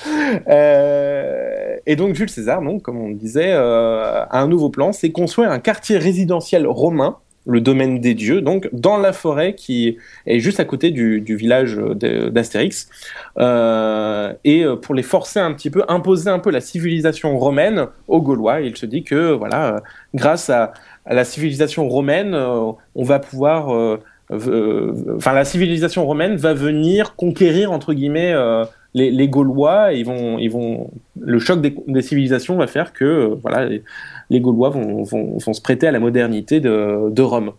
Euh, 0.48 1.76
et 1.86 1.96
donc 1.96 2.14
Jules 2.14 2.28
César, 2.28 2.62
donc, 2.62 2.82
comme 2.82 2.98
on 2.98 3.10
disait, 3.10 3.52
euh, 3.52 4.24
a 4.24 4.40
un 4.40 4.48
nouveau 4.48 4.70
plan, 4.70 4.92
c'est 4.92 5.10
construire 5.10 5.50
un 5.50 5.60
quartier 5.60 5.98
résidentiel 5.98 6.66
romain, 6.66 7.18
le 7.46 7.60
domaine 7.62 8.00
des 8.00 8.12
dieux, 8.12 8.42
donc 8.42 8.68
dans 8.72 8.98
la 8.98 9.14
forêt 9.14 9.54
qui 9.54 9.96
est 10.26 10.38
juste 10.38 10.60
à 10.60 10.66
côté 10.66 10.90
du, 10.90 11.22
du 11.22 11.34
village 11.34 11.76
d'Astérix, 11.76 12.90
euh, 13.38 14.34
et 14.44 14.64
pour 14.82 14.94
les 14.94 15.02
forcer 15.02 15.38
un 15.38 15.54
petit 15.54 15.70
peu, 15.70 15.82
imposer 15.88 16.28
un 16.28 16.40
peu 16.40 16.50
la 16.50 16.60
civilisation 16.60 17.38
romaine 17.38 17.86
aux 18.06 18.20
Gaulois. 18.20 18.60
il 18.60 18.76
se 18.76 18.84
dit 18.84 19.02
que 19.02 19.32
voilà, 19.32 19.80
grâce 20.14 20.50
à, 20.50 20.74
à 21.06 21.14
la 21.14 21.24
civilisation 21.24 21.88
romaine, 21.88 22.34
on 22.34 23.02
va 23.02 23.18
pouvoir 23.18 23.74
euh, 23.74 23.98
enfin 24.30 25.32
la 25.32 25.44
civilisation 25.44 26.06
romaine 26.06 26.36
va 26.36 26.52
venir 26.52 27.16
conquérir 27.16 27.72
entre 27.72 27.94
guillemets 27.94 28.32
euh, 28.32 28.64
les, 28.94 29.28
Gaulois. 29.28 29.92
Ils 29.92 30.04
vont, 30.04 30.38
ils 30.38 30.50
vont, 30.50 30.90
le 31.20 31.38
choc 31.38 31.60
des, 31.60 32.02
civilisations 32.02 32.56
va 32.56 32.66
faire 32.66 32.92
que 32.92 33.04
euh, 33.04 33.36
voilà, 33.42 33.68
les, 34.30 34.40
Gaulois 34.40 34.70
vont, 34.70 35.04
se 35.38 35.60
prêter 35.60 35.86
à 35.86 35.92
la 35.92 36.00
modernité 36.00 36.60
de, 36.60 37.10
de 37.10 37.22
Rome. 37.22 37.52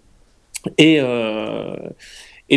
Et, 0.77 0.99
euh, 0.99 1.75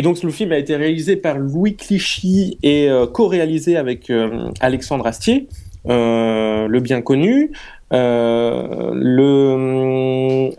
donc 0.01 0.21
le 0.23 0.31
film 0.31 0.51
a 0.51 0.57
été 0.57 0.75
réalisé 0.75 1.15
par 1.15 1.37
Louis 1.37 1.75
Clichy 1.75 2.57
et 2.63 2.89
euh, 2.89 3.05
co-réalisé 3.05 3.77
avec 3.77 4.11
Alexandre 4.59 5.05
Astier, 5.07 5.47
le 5.85 6.79
bien 6.79 7.01
connu. 7.01 7.51
le, 7.91 9.19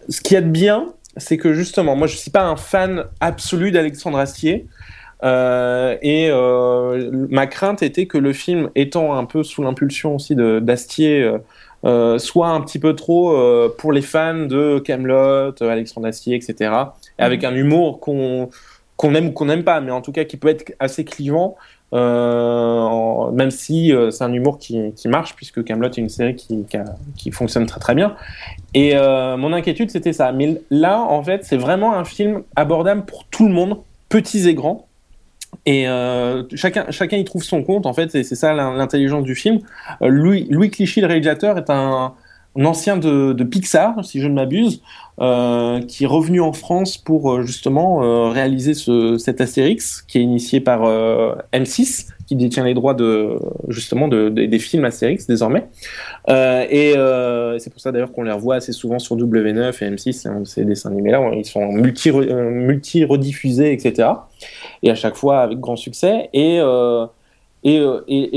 ce 0.09 0.21
qui 0.21 0.37
est 0.37 0.41
bien, 0.41 0.95
c'est 1.17 1.37
que 1.37 1.53
justement, 1.53 1.97
moi 1.97 2.07
je 2.07 2.17
suis 2.17 2.31
pas 2.31 2.43
un 2.43 2.57
fan 2.57 3.05
absolu 3.21 3.71
d'Alexandre 3.71 4.19
Astier. 4.19 4.67
Euh, 5.23 5.97
et 6.03 6.29
euh, 6.31 7.27
ma 7.31 7.47
crainte 7.47 7.83
était 7.83 8.07
que 8.07 8.19
le 8.19 8.33
film, 8.33 8.71
étant 8.75 9.15
un 9.15 9.25
peu 9.25 9.43
sous 9.43 9.63
l'impulsion 9.63 10.17
aussi 10.17 10.37
d'Astier, 10.37 11.31
euh, 11.85 12.19
soit 12.19 12.49
un 12.49 12.61
petit 12.61 12.79
peu 12.79 12.95
trop 12.95 13.37
pour 13.79 13.93
les 13.93 14.03
fans 14.03 14.47
de 14.47 14.79
Camelot, 14.79 15.55
Alexandre 15.63 16.09
Astier, 16.09 16.37
etc. 16.37 16.73
Et 17.19 17.23
avec 17.23 17.43
mhm. 17.43 17.49
un 17.49 17.55
humour 17.55 18.01
qu'on 18.01 18.51
qu'on 18.97 19.15
aime 19.17 19.29
ou 19.29 19.33
qu'on 19.33 19.47
n'aime 19.47 19.65
pas, 19.65 19.81
mais 19.81 19.91
en 19.91 20.01
tout 20.01 20.13
cas 20.13 20.25
qui 20.25 20.37
peut 20.37 20.49
être 20.49 20.73
assez 20.79 21.05
clivant. 21.05 21.57
Euh, 21.95 23.31
même 23.31 23.51
si 23.51 23.93
euh, 23.93 24.11
c'est 24.11 24.25
un 24.25 24.33
humour 24.33 24.59
qui, 24.59 24.93
marche, 25.07 25.37
puisque 25.37 25.63
Camelot 25.63 25.91
est 25.91 25.99
une 25.99 26.09
série 26.09 26.35
qui, 26.35 27.31
fonctionne 27.31 27.67
très 27.67 27.81
très 27.81 27.95
bien. 27.95 28.17
Et 28.75 28.97
euh, 28.97 29.37
mon 29.37 29.53
inquiétude, 29.53 29.91
c'était 29.91 30.13
ça. 30.13 30.33
Mais 30.33 30.61
là, 30.71 31.01
en 31.01 31.23
fait, 31.23 31.45
c'est 31.45 31.57
vraiment 31.57 31.95
un 31.95 32.05
film 32.05 32.43
abordable 32.57 33.05
pour 33.05 33.25
tout 33.27 33.47
le 33.47 33.55
monde, 33.55 33.79
petits 34.09 34.49
et 34.49 34.55
grands. 34.55 34.87
Et 35.67 35.87
chacun, 36.57 36.87
chacun 36.91 37.17
y 37.17 37.25
trouve 37.25 37.45
son 37.45 37.63
compte, 37.63 37.87
en 37.87 37.93
fait, 37.93 38.13
et 38.17 38.25
c'est 38.25 38.35
ça 38.35 38.53
l'intelligence 38.53 39.23
du 39.23 39.37
film. 39.37 39.61
Louis, 40.01 40.49
Louis 40.51 40.71
Clichy, 40.71 41.01
le 41.01 41.07
réalisateur, 41.07 41.57
est 41.57 41.71
un, 41.71 42.13
un 42.57 42.65
ancien 42.65 42.97
de, 42.97 43.45
Pixar, 43.45 44.05
si 44.05 44.21
je 44.21 44.29
ne 44.29 44.35
m'abuse, 44.35 44.81
euh, 45.21 45.81
qui 45.83 46.05
est 46.05 46.09
revenu 46.09 46.41
en 46.41 46.53
France 46.53 46.99
pour 46.99 47.33
euh, 47.33 47.43
justement 47.43 48.03
euh, 48.03 48.31
réaliser 48.31 48.75
ce, 48.75 49.17
cet 49.17 49.41
Astérix, 49.41 50.03
qui 50.03 50.19
est 50.19 50.23
initié 50.23 50.61
par 50.61 50.85
euh, 50.85 51.35
M6, 51.53 52.09
qui 52.27 52.37
détient 52.37 52.65
les 52.65 52.75
droits 52.75 52.95
de 52.95 53.39
justement 53.69 54.09
de, 54.09 54.29
de, 54.29 54.47
des 54.47 54.59
films 54.59 54.85
Astérix 54.85 55.27
désormais. 55.27 55.67
Et 56.29 56.95
c'est 57.59 57.71
pour 57.71 57.81
ça 57.81 57.93
d'ailleurs 57.93 58.13
qu'on 58.13 58.23
les 58.23 58.33
revoit 58.33 58.57
assez 58.57 58.73
souvent 58.73 58.99
sur 58.99 59.17
W9 59.17 59.85
et 59.85 59.91
M6, 59.91 60.29
hein, 60.29 60.43
ces 60.45 60.65
dessins 60.65 60.91
animés-là, 60.91 61.33
ils 61.35 61.45
sont 61.45 61.67
multi, 61.73 62.11
multi 62.13 63.05
rediffusés, 63.05 63.73
etc. 63.73 64.09
Et 64.83 64.91
à 64.91 64.95
chaque 64.95 65.17
fois 65.17 65.41
avec 65.41 65.61
grand 65.61 65.77
succès. 65.77 66.31
Et 66.33 66.59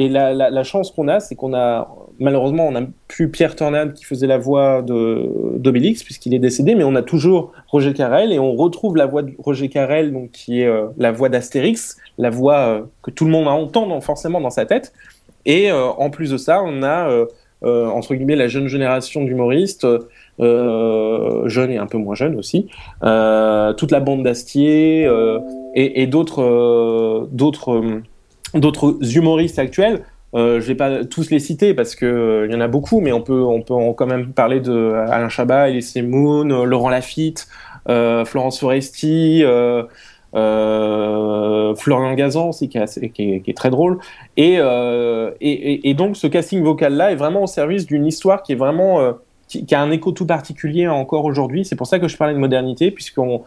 la, 0.09 0.63
chance 0.63 0.91
qu'on 0.91 1.07
a, 1.07 1.19
c'est 1.19 1.35
qu'on 1.35 1.53
a 1.53 1.87
malheureusement, 2.19 2.67
on 2.67 2.71
n'a 2.71 2.81
plus 3.07 3.29
Pierre 3.29 3.55
Tornade 3.55 3.93
qui 3.93 4.05
faisait 4.05 4.27
la 4.27 4.37
voix 4.37 4.81
d'Obélix 4.81 6.03
puisqu'il 6.03 6.33
est 6.33 6.39
décédé, 6.39 6.75
mais 6.75 6.83
on 6.83 6.95
a 6.95 7.01
toujours 7.01 7.51
Roger 7.67 7.93
Carrel 7.93 8.31
et 8.31 8.39
on 8.39 8.55
retrouve 8.55 8.95
la 8.97 9.05
voix 9.05 9.23
de 9.23 9.31
Roger 9.37 9.69
Carrel, 9.69 10.11
donc 10.13 10.31
qui 10.31 10.61
est 10.61 10.67
euh, 10.67 10.87
la 10.97 11.11
voix 11.11 11.29
d'Astérix, 11.29 11.97
la 12.17 12.29
voix 12.29 12.57
euh, 12.57 12.81
que 13.03 13.11
tout 13.11 13.25
le 13.25 13.31
monde 13.31 13.47
entend 13.47 13.99
forcément 14.01 14.41
dans 14.41 14.49
sa 14.49 14.65
tête. 14.65 14.93
Et 15.45 15.71
euh, 15.71 15.85
en 15.85 16.09
plus 16.09 16.31
de 16.31 16.37
ça, 16.37 16.61
on 16.63 16.83
a 16.83 17.25
entre 17.63 18.13
guillemets 18.13 18.35
la 18.35 18.47
jeune 18.47 18.67
génération 18.67 19.23
d'humoristes. 19.23 19.87
Jeunes 20.39 21.71
et 21.71 21.77
un 21.77 21.87
peu 21.87 21.97
moins 21.97 22.13
jeunes 22.13 22.37
aussi, 22.37 22.67
toute 23.01 23.91
la 23.91 23.99
bande 23.99 24.21
d'Astier 24.21 25.09
et, 25.73 26.05
d'autres 26.05 27.27
d'autres 27.31 27.87
humoristes 29.15 29.57
actuels 29.57 30.03
Euh, 30.37 30.61
je 30.61 30.67
vais 30.67 30.75
pas 30.75 31.03
tous 31.03 31.31
les 31.31 31.39
citer 31.39 31.73
parce 31.73 31.95
que 31.95 32.05
euh, 32.05 32.45
il 32.47 32.53
y 32.53 32.55
en 32.55 32.61
a 32.61 32.67
beaucoup, 32.67 33.01
mais 33.01 33.11
on 33.11 33.21
peut, 33.21 33.41
on 33.41 33.61
peut 33.61 33.73
quand 33.95 34.05
même 34.05 34.33
parler 34.33 34.59
de 34.59 34.93
Alain 35.09 35.29
Chabat, 35.29 35.69
Elise 35.69 35.95
Moon, 35.97 36.49
euh, 36.51 36.63
Laurent 36.63 36.89
Lafitte, 36.89 37.47
euh, 37.89 38.23
Florence 38.23 38.59
Foresti, 38.59 39.43
euh, 39.43 39.83
euh, 40.35 41.73
Florian 41.75 42.13
Gazan 42.13 42.49
aussi 42.49 42.69
qui 42.69 42.77
est, 42.77 43.57
très 43.57 43.69
drôle. 43.69 43.97
Et, 44.35 44.57
euh, 44.59 45.31
et, 45.41 45.93
donc 45.95 46.17
ce 46.17 46.27
casting 46.27 46.61
vocal 46.61 46.93
là 46.93 47.11
est 47.11 47.15
vraiment 47.15 47.43
au 47.43 47.47
service 47.47 47.85
d'une 47.85 48.05
histoire 48.05 48.43
qui 48.43 48.51
est 48.51 48.55
vraiment 48.55 48.99
euh, 48.99 49.13
qui 49.47 49.73
a 49.73 49.81
un 49.81 49.91
écho 49.91 50.11
tout 50.11 50.25
particulier 50.25 50.87
encore 50.87 51.23
aujourd'hui. 51.25 51.63
C'est 51.63 51.77
pour 51.77 51.87
ça 51.87 51.99
que 51.99 52.07
je 52.07 52.17
parlais 52.17 52.33
de 52.33 52.39
modernité 52.39 52.91
puisqu'on 52.91 53.43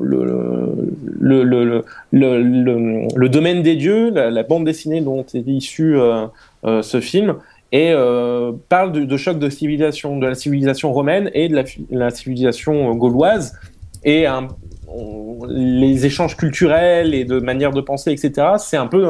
le, 0.00 1.84
domaine 3.28 3.62
des 3.62 3.76
dieux, 3.76 4.10
la, 4.10 4.42
bande 4.42 4.64
dessinée 4.64 5.00
dont 5.00 5.24
est 5.34 5.46
issu 5.46 5.96
euh, 5.98 6.26
euh, 6.64 6.82
ce 6.82 7.00
film, 7.00 7.36
et 7.72 7.90
euh, 7.92 8.52
parle 8.68 8.92
de, 8.92 9.04
de 9.04 9.16
choc 9.16 9.38
de 9.38 9.50
civilisation, 9.50 10.18
de 10.18 10.26
la 10.26 10.34
civilisation 10.34 10.92
romaine 10.92 11.30
et 11.34 11.48
de 11.48 11.64
la, 11.90 12.10
civilisation 12.10 12.94
gauloise, 12.94 13.54
et 14.04 14.26
les 15.48 16.06
échanges 16.06 16.36
culturels 16.36 17.12
et 17.14 17.24
de 17.24 17.40
manière 17.40 17.72
de 17.72 17.80
penser, 17.80 18.12
etc. 18.12 18.52
C'est 18.58 18.76
un 18.76 18.86
peu, 18.86 19.04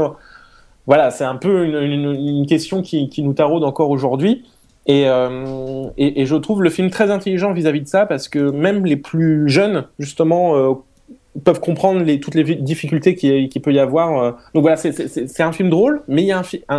voilà, 0.86 1.10
c'est 1.10 1.24
un 1.24 1.36
peu 1.36 1.66
une, 1.66 2.46
question 2.46 2.80
qui 2.82 3.22
nous 3.22 3.34
taraude 3.34 3.62
encore 3.62 3.90
aujourd'hui. 3.90 4.44
Et, 4.86 5.08
euh, 5.08 5.84
et, 5.98 6.22
et 6.22 6.26
je 6.26 6.36
trouve 6.36 6.62
le 6.62 6.70
film 6.70 6.90
très 6.90 7.10
intelligent 7.10 7.52
vis-à-vis 7.52 7.80
de 7.82 7.88
ça 7.88 8.06
parce 8.06 8.28
que 8.28 8.50
même 8.50 8.84
les 8.86 8.96
plus 8.96 9.48
jeunes, 9.48 9.84
justement, 9.98 10.56
euh, 10.56 10.74
peuvent 11.44 11.60
comprendre 11.60 12.02
les, 12.02 12.20
toutes 12.20 12.34
les 12.36 12.44
difficultés 12.54 13.14
qu'il 13.14 13.48
qui 13.48 13.60
peut 13.60 13.72
y 13.72 13.78
avoir. 13.80 14.22
euh. 14.22 14.30
Donc 14.54 14.62
voilà, 14.62 14.76
c'est- 14.76 15.40
un 15.40 15.52
film 15.52 15.68
drôle, 15.70 16.02
mais 16.08 16.28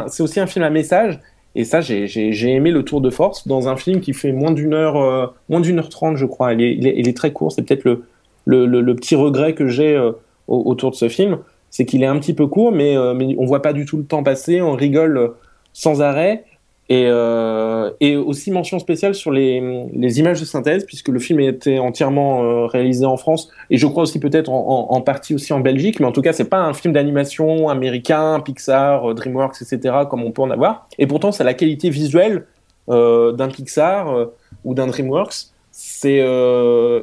c'est 0.07 0.23
aussi 0.23 0.39
un 0.39 0.47
film 0.47 0.63
à 0.63 0.69
message. 0.69 1.19
Et 1.55 1.63
ça, 1.63 1.81
j'ai 1.81 2.07
j'ai- 2.07 2.31
j'ai 2.33 2.51
aimé 2.53 2.71
le 2.71 2.83
tour 2.83 3.01
de 3.01 3.09
force 3.09 3.47
dans 3.47 3.67
un 3.67 3.75
film 3.75 3.99
qui 3.99 4.13
fait 4.13 4.31
moins 4.31 4.51
d'une 4.51 4.73
heure, 4.73 4.95
euh, 4.97 5.27
moins 5.49 5.59
d'une 5.59 5.79
heure 5.79 5.89
trente, 5.89 6.15
je 6.17 6.25
crois. 6.25 6.53
Il 6.53 6.61
est, 6.61 6.73
il 6.75 6.87
est, 6.87 6.93
il 6.97 7.07
est 7.09 7.17
très 7.17 7.31
court. 7.33 7.51
C'est 7.51 7.61
peut-être 7.63 7.83
le, 7.83 8.03
le, 8.45 8.65
le, 8.65 8.95
petit 8.95 9.15
regret 9.15 9.53
que 9.53 9.67
j'ai 9.67 9.95
euh, 9.95 10.11
au- 10.47 10.63
autour 10.65 10.91
de 10.91 10.95
ce 10.95 11.09
film, 11.09 11.39
c'est 11.69 11.85
qu'il 11.85 12.03
est 12.03 12.07
un 12.07 12.17
petit 12.19 12.33
peu 12.33 12.47
court, 12.47 12.71
mais, 12.71 12.95
mais 13.15 13.35
on 13.39 13.45
voit 13.45 13.61
pas 13.61 13.73
du 13.73 13.85
tout 13.85 13.97
le 13.97 14.05
temps 14.05 14.23
passer. 14.23 14.61
On 14.61 14.73
rigole 14.73 15.31
sans 15.73 16.01
arrêt. 16.01 16.45
Et, 16.89 17.05
euh, 17.07 17.91
et 17.99 18.15
aussi 18.15 18.49
mention 18.49 18.79
spéciale 18.79 19.13
sur 19.13 19.31
les, 19.31 19.89
les 19.91 20.19
images 20.19 20.39
de 20.39 20.45
synthèse, 20.45 20.85
puisque 20.85 21.09
le 21.09 21.19
film 21.19 21.39
a 21.39 21.43
été 21.43 21.79
entièrement 21.79 22.43
euh, 22.43 22.65
réalisé 22.65 23.05
en 23.05 23.17
France, 23.17 23.49
et 23.69 23.77
je 23.77 23.85
crois 23.87 24.03
aussi 24.03 24.19
peut-être 24.19 24.49
en, 24.49 25.01
partie 25.01 25.35
aussi 25.35 25.51
en 25.51 25.59
Belgique, 25.59 25.99
mais 25.99 26.05
en 26.05 26.13
tout 26.13 26.21
cas, 26.21 26.31
c'est 26.31 26.49
pas 26.49 26.59
un 26.59 26.73
film 26.73 26.93
d'animation 26.93 27.67
américain, 27.67 28.39
Pixar, 28.39 29.11
euh, 29.11 29.13
DreamWorks, 29.13 29.61
etc., 29.61 29.95
comme 30.09 30.23
on 30.23 30.31
peut 30.31 30.41
en 30.41 30.49
avoir. 30.49 30.87
Et 30.97 31.07
pourtant, 31.07 31.33
c'est 31.33 31.43
la 31.43 31.53
qualité 31.53 31.89
visuelle 31.89 32.45
euh, 32.89 33.33
d'un 33.33 33.49
Pixar 33.49 34.09
euh, 34.09 34.25
ou 34.63 34.73
d'un 34.73 34.87
DreamWorks. 34.87 35.47
C'est 35.71 36.25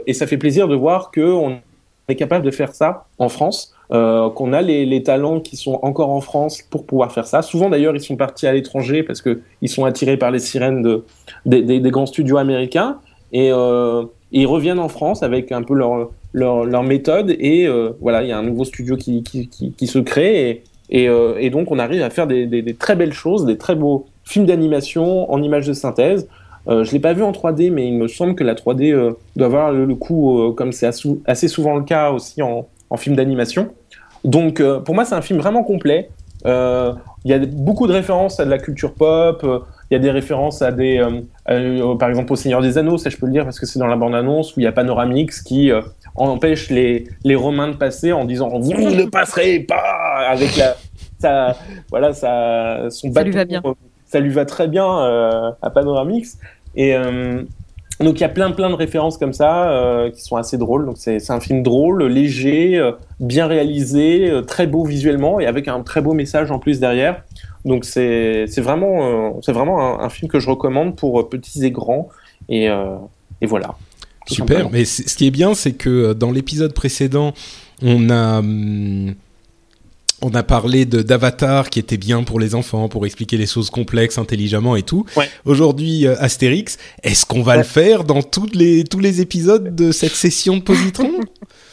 et 0.07 0.13
ça 0.15 0.27
fait 0.27 0.37
plaisir 0.37 0.67
de 0.67 0.75
voir 0.75 1.13
que 1.13 1.21
on 1.21 1.61
est 2.09 2.17
capable 2.17 2.45
de 2.45 2.51
faire 2.51 2.75
ça 2.75 3.07
en 3.19 3.29
France, 3.29 3.73
euh, 3.95 4.29
qu'on 4.31 4.53
a 4.53 4.61
les, 4.61 5.03
talents 5.05 5.39
qui 5.39 5.57
sont 5.57 5.79
encore 5.83 6.11
en 6.11 6.21
France 6.21 6.63
pour 6.69 6.85
pouvoir 6.85 7.13
faire 7.13 7.29
ça. 7.29 7.43
Souvent 7.43 7.71
d'ailleurs, 7.71 7.95
ils 7.95 8.01
sont 8.01 8.17
partis 8.17 8.45
à 8.45 8.53
l'étranger 8.53 9.05
parce 9.05 9.23
que 9.23 9.41
ils 9.63 9.69
sont 9.69 9.85
attirés 9.85 10.17
par 10.17 10.33
les 10.33 10.41
sirènes 10.41 10.83
de, 10.83 11.05
des, 11.47 11.81
grands 11.93 12.07
studios 12.07 12.39
américains 12.39 12.99
et, 13.33 13.51
euh, 13.53 14.03
ils 14.33 14.47
reviennent 14.47 14.81
en 14.81 14.89
France 14.89 15.23
avec 15.23 15.53
un 15.53 15.63
peu 15.63 15.75
leur, 15.75 16.83
méthode 16.83 17.37
et 17.39 17.69
euh, 17.69 17.91
voilà, 18.01 18.25
il 18.25 18.31
y 18.31 18.33
a 18.33 18.39
un 18.39 18.43
nouveau 18.43 18.65
studio 18.65 18.97
qui, 18.97 19.23
se 19.87 19.99
crée 20.01 20.65
et, 20.91 21.51
donc 21.51 21.71
on 21.71 21.79
arrive 21.79 22.03
à 22.03 22.11
faire 22.11 22.27
des, 22.27 22.77
très 22.77 22.97
belles 22.97 23.13
choses, 23.13 23.45
des 23.45 23.59
très 23.59 23.77
beaux 23.77 24.07
films 24.25 24.47
d'animation 24.47 25.31
en 25.31 25.41
images 25.41 25.69
de 25.69 25.73
synthèse. 25.73 26.27
Je 26.67 26.91
l'ai 26.91 26.99
pas 26.99 27.13
vu 27.13 27.23
en 27.23 27.31
3D, 27.31 27.71
mais 27.71 27.87
il 27.87 27.95
me 27.95 28.09
semble 28.09 28.35
que 28.35 28.43
la 28.43 28.55
3D 28.55 28.93
euh, 28.93 29.13
doit 29.37 29.47
avoir 29.47 29.71
le, 29.71 29.85
le 29.85 29.95
coup, 29.95 30.53
comme 30.57 30.73
c'est 30.73 30.91
assez 31.27 31.47
souvent 31.47 31.77
le 31.77 31.85
cas 31.85 32.11
aussi 32.11 32.43
en, 32.43 32.67
en 32.91 32.97
film 32.97 33.17
d'animation. 33.17 33.69
Donc 34.25 34.61
euh, 34.61 34.81
pour 34.81 34.95
moi, 34.95 35.05
c'est 35.05 35.15
un 35.15 35.23
film 35.23 35.39
vraiment 35.39 35.63
complet. 35.65 36.11
Euh, 36.47 36.93
Il 37.25 37.31
y 37.31 37.35
a 37.35 37.39
beaucoup 37.39 37.87
de 37.87 37.93
références 37.93 38.39
à 38.41 38.45
de 38.45 38.51
la 38.51 38.59
culture 38.59 38.93
pop. 38.95 39.43
euh, 39.45 39.61
Il 39.91 39.95
y 39.95 39.97
a 39.97 39.99
des 40.01 40.11
références 40.11 40.61
à 40.63 40.73
des, 40.73 40.99
euh, 40.99 41.21
euh, 41.51 41.95
par 41.97 42.09
exemple, 42.09 42.33
au 42.33 42.37
Seigneur 42.37 42.61
des 42.61 42.77
Anneaux, 42.79 42.99
ça 42.99 43.09
je 43.11 43.17
peux 43.17 43.27
le 43.27 43.33
dire 43.33 43.45
parce 43.45 43.59
que 43.59 43.67
c'est 43.67 43.79
dans 43.79 43.87
la 43.87 43.97
bande-annonce 43.97 44.57
où 44.57 44.61
il 44.61 44.65
y 44.65 44.67
a 44.67 44.73
Panoramix 44.73 45.41
qui 45.43 45.71
euh, 45.71 45.81
empêche 46.17 46.71
les, 46.71 47.07
les 47.25 47.35
Romains 47.35 47.69
de 47.69 47.77
passer 47.77 48.13
en 48.13 48.25
disant 48.25 48.49
vous 48.49 48.73
ne 48.73 49.05
passerez 49.07 49.61
pas 49.61 50.27
avec 50.29 50.57
la, 50.57 50.77
sa, 51.19 51.57
voilà, 51.91 52.13
sa, 52.13 52.91
son 52.91 53.13
Ça 53.13 53.23
lui 53.23 53.33
va 53.33 53.45
bien. 53.45 53.63
ça 54.07 54.21
lui 54.21 54.31
va 54.31 54.45
très 54.45 54.69
bien 54.69 54.87
à 55.63 55.71
Panoramix. 55.71 56.39
Et 56.77 56.95
donc 58.01 58.19
il 58.19 58.23
y 58.23 58.25
a 58.25 58.29
plein 58.29 58.51
plein 58.51 58.71
de 58.71 58.75
références 58.75 59.19
comme 59.19 59.33
ça 59.33 59.71
euh, 59.71 60.11
qui 60.11 60.23
sont 60.23 60.37
assez 60.37 60.59
drôles. 60.59 60.87
Donc 60.87 60.97
c'est 60.99 61.31
un 61.31 61.41
film 61.41 61.63
drôle, 61.63 62.05
léger, 62.05 62.77
euh, 62.77 62.93
bien 63.21 63.47
réalisé, 63.47 64.31
euh, 64.31 64.43
très 64.43 64.67
beau 64.67 64.85
visuellement 64.85 65.39
et 65.39 65.47
avec 65.47 65.69
un 65.69 65.83
très 65.83 66.01
beau 66.01 66.13
message 66.13 66.51
en 66.51 66.59
plus 66.59 66.81
derrière. 66.81 67.23
Donc 67.65 67.85
c'est 67.85 68.47
vraiment 68.59 69.41
c'est 69.43 69.53
vraiment 69.53 70.01
un, 70.01 70.05
un 70.05 70.09
film 70.09 70.31
que 70.31 70.41
je 70.41 70.51
recommande 70.51 70.97
pour 70.97 71.29
petits 71.29 71.65
et 71.65 71.71
grands 71.71 72.09
et 72.49 72.69
et 73.41 73.47
voilà. 73.47 73.75
Super. 74.27 74.57
simplement. 74.57 74.71
Mais 74.73 74.85
ce 74.85 75.17
qui 75.17 75.27
est 75.27 75.31
bien, 75.31 75.55
c'est 75.55 75.73
que 75.73 76.15
dans 76.15 76.31
l'épisode 76.31 76.73
précédent, 76.73 77.33
on 77.83 78.11
a 78.11 78.39
hum, 78.39 79.15
on 80.25 80.35
a 80.35 80.43
parlé 80.43 80.87
de 80.87 81.03
d'Avatar 81.03 81.69
qui 81.71 81.79
était 81.79 81.97
bien 81.99 82.23
pour 82.23 82.41
les 82.41 82.55
enfants, 82.55 82.89
pour 82.89 83.05
expliquer 83.07 83.37
les 83.37 83.47
choses 83.47 83.69
complexes 83.71 84.17
intelligemment 84.19 84.75
et 84.77 84.83
tout. 84.83 85.05
Ouais. 85.17 85.29
Aujourd'hui, 85.45 86.07
euh, 86.07 86.15
Astérix, 86.19 86.79
est-ce 87.03 87.27
qu'on 87.27 87.43
va 87.43 87.57
le 87.57 87.63
faire 87.63 88.05
dans 88.05 88.23
toutes 88.23 88.55
les 88.55 88.85
tous 88.85 89.01
les 89.01 89.21
épisodes 89.21 89.75
de 89.75 89.93
cette 89.93 90.15
session 90.15 90.57
de 90.57 90.63
positron? 90.63 91.11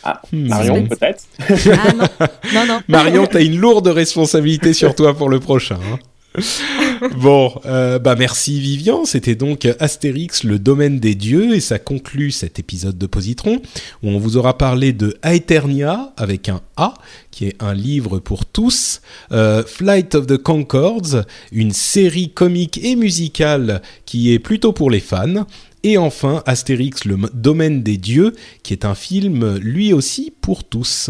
Ah, 0.03 0.19
Hmm. 0.33 0.47
Marion 0.47 0.87
peut-être. 0.87 1.23
Ah 1.39 1.93
non, 1.93 2.07
non, 2.55 2.65
non. 2.67 2.79
Marion, 2.87 3.27
t'as 3.27 3.43
une 3.43 3.59
lourde 3.59 3.87
responsabilité 3.87 4.73
sur 4.73 4.95
toi 4.95 5.15
pour 5.15 5.29
le 5.29 5.39
prochain. 5.39 5.77
hein. 5.93 5.99
bon, 7.17 7.53
euh, 7.65 7.99
bah 7.99 8.15
merci 8.17 8.59
Vivian. 8.59 9.05
C'était 9.05 9.35
donc 9.35 9.67
Astérix, 9.79 10.43
le 10.43 10.59
domaine 10.59 10.99
des 10.99 11.15
dieux, 11.15 11.55
et 11.55 11.59
ça 11.59 11.77
conclut 11.77 12.31
cet 12.31 12.57
épisode 12.57 12.97
de 12.97 13.05
Positron 13.05 13.61
où 14.01 14.09
on 14.09 14.17
vous 14.17 14.37
aura 14.37 14.57
parlé 14.57 14.93
de 14.93 15.17
Aeternia 15.23 16.13
avec 16.15 16.47
un 16.47 16.61
A, 16.77 16.93
qui 17.31 17.47
est 17.47 17.61
un 17.61 17.73
livre 17.73 18.19
pour 18.19 18.45
tous, 18.45 19.01
euh, 19.31 19.63
Flight 19.65 20.15
of 20.15 20.27
the 20.27 20.37
Concords, 20.37 21.25
une 21.51 21.71
série 21.71 22.29
comique 22.29 22.79
et 22.83 22.95
musicale 22.95 23.81
qui 24.05 24.31
est 24.31 24.39
plutôt 24.39 24.71
pour 24.71 24.89
les 24.89 25.01
fans. 25.01 25.45
Et 25.83 25.97
enfin, 25.97 26.43
Astérix, 26.45 27.05
le 27.05 27.17
domaine 27.33 27.83
des 27.83 27.97
dieux, 27.97 28.35
qui 28.63 28.73
est 28.73 28.85
un 28.85 28.95
film 28.95 29.57
lui 29.57 29.93
aussi 29.93 30.31
pour 30.41 30.63
tous. 30.63 31.09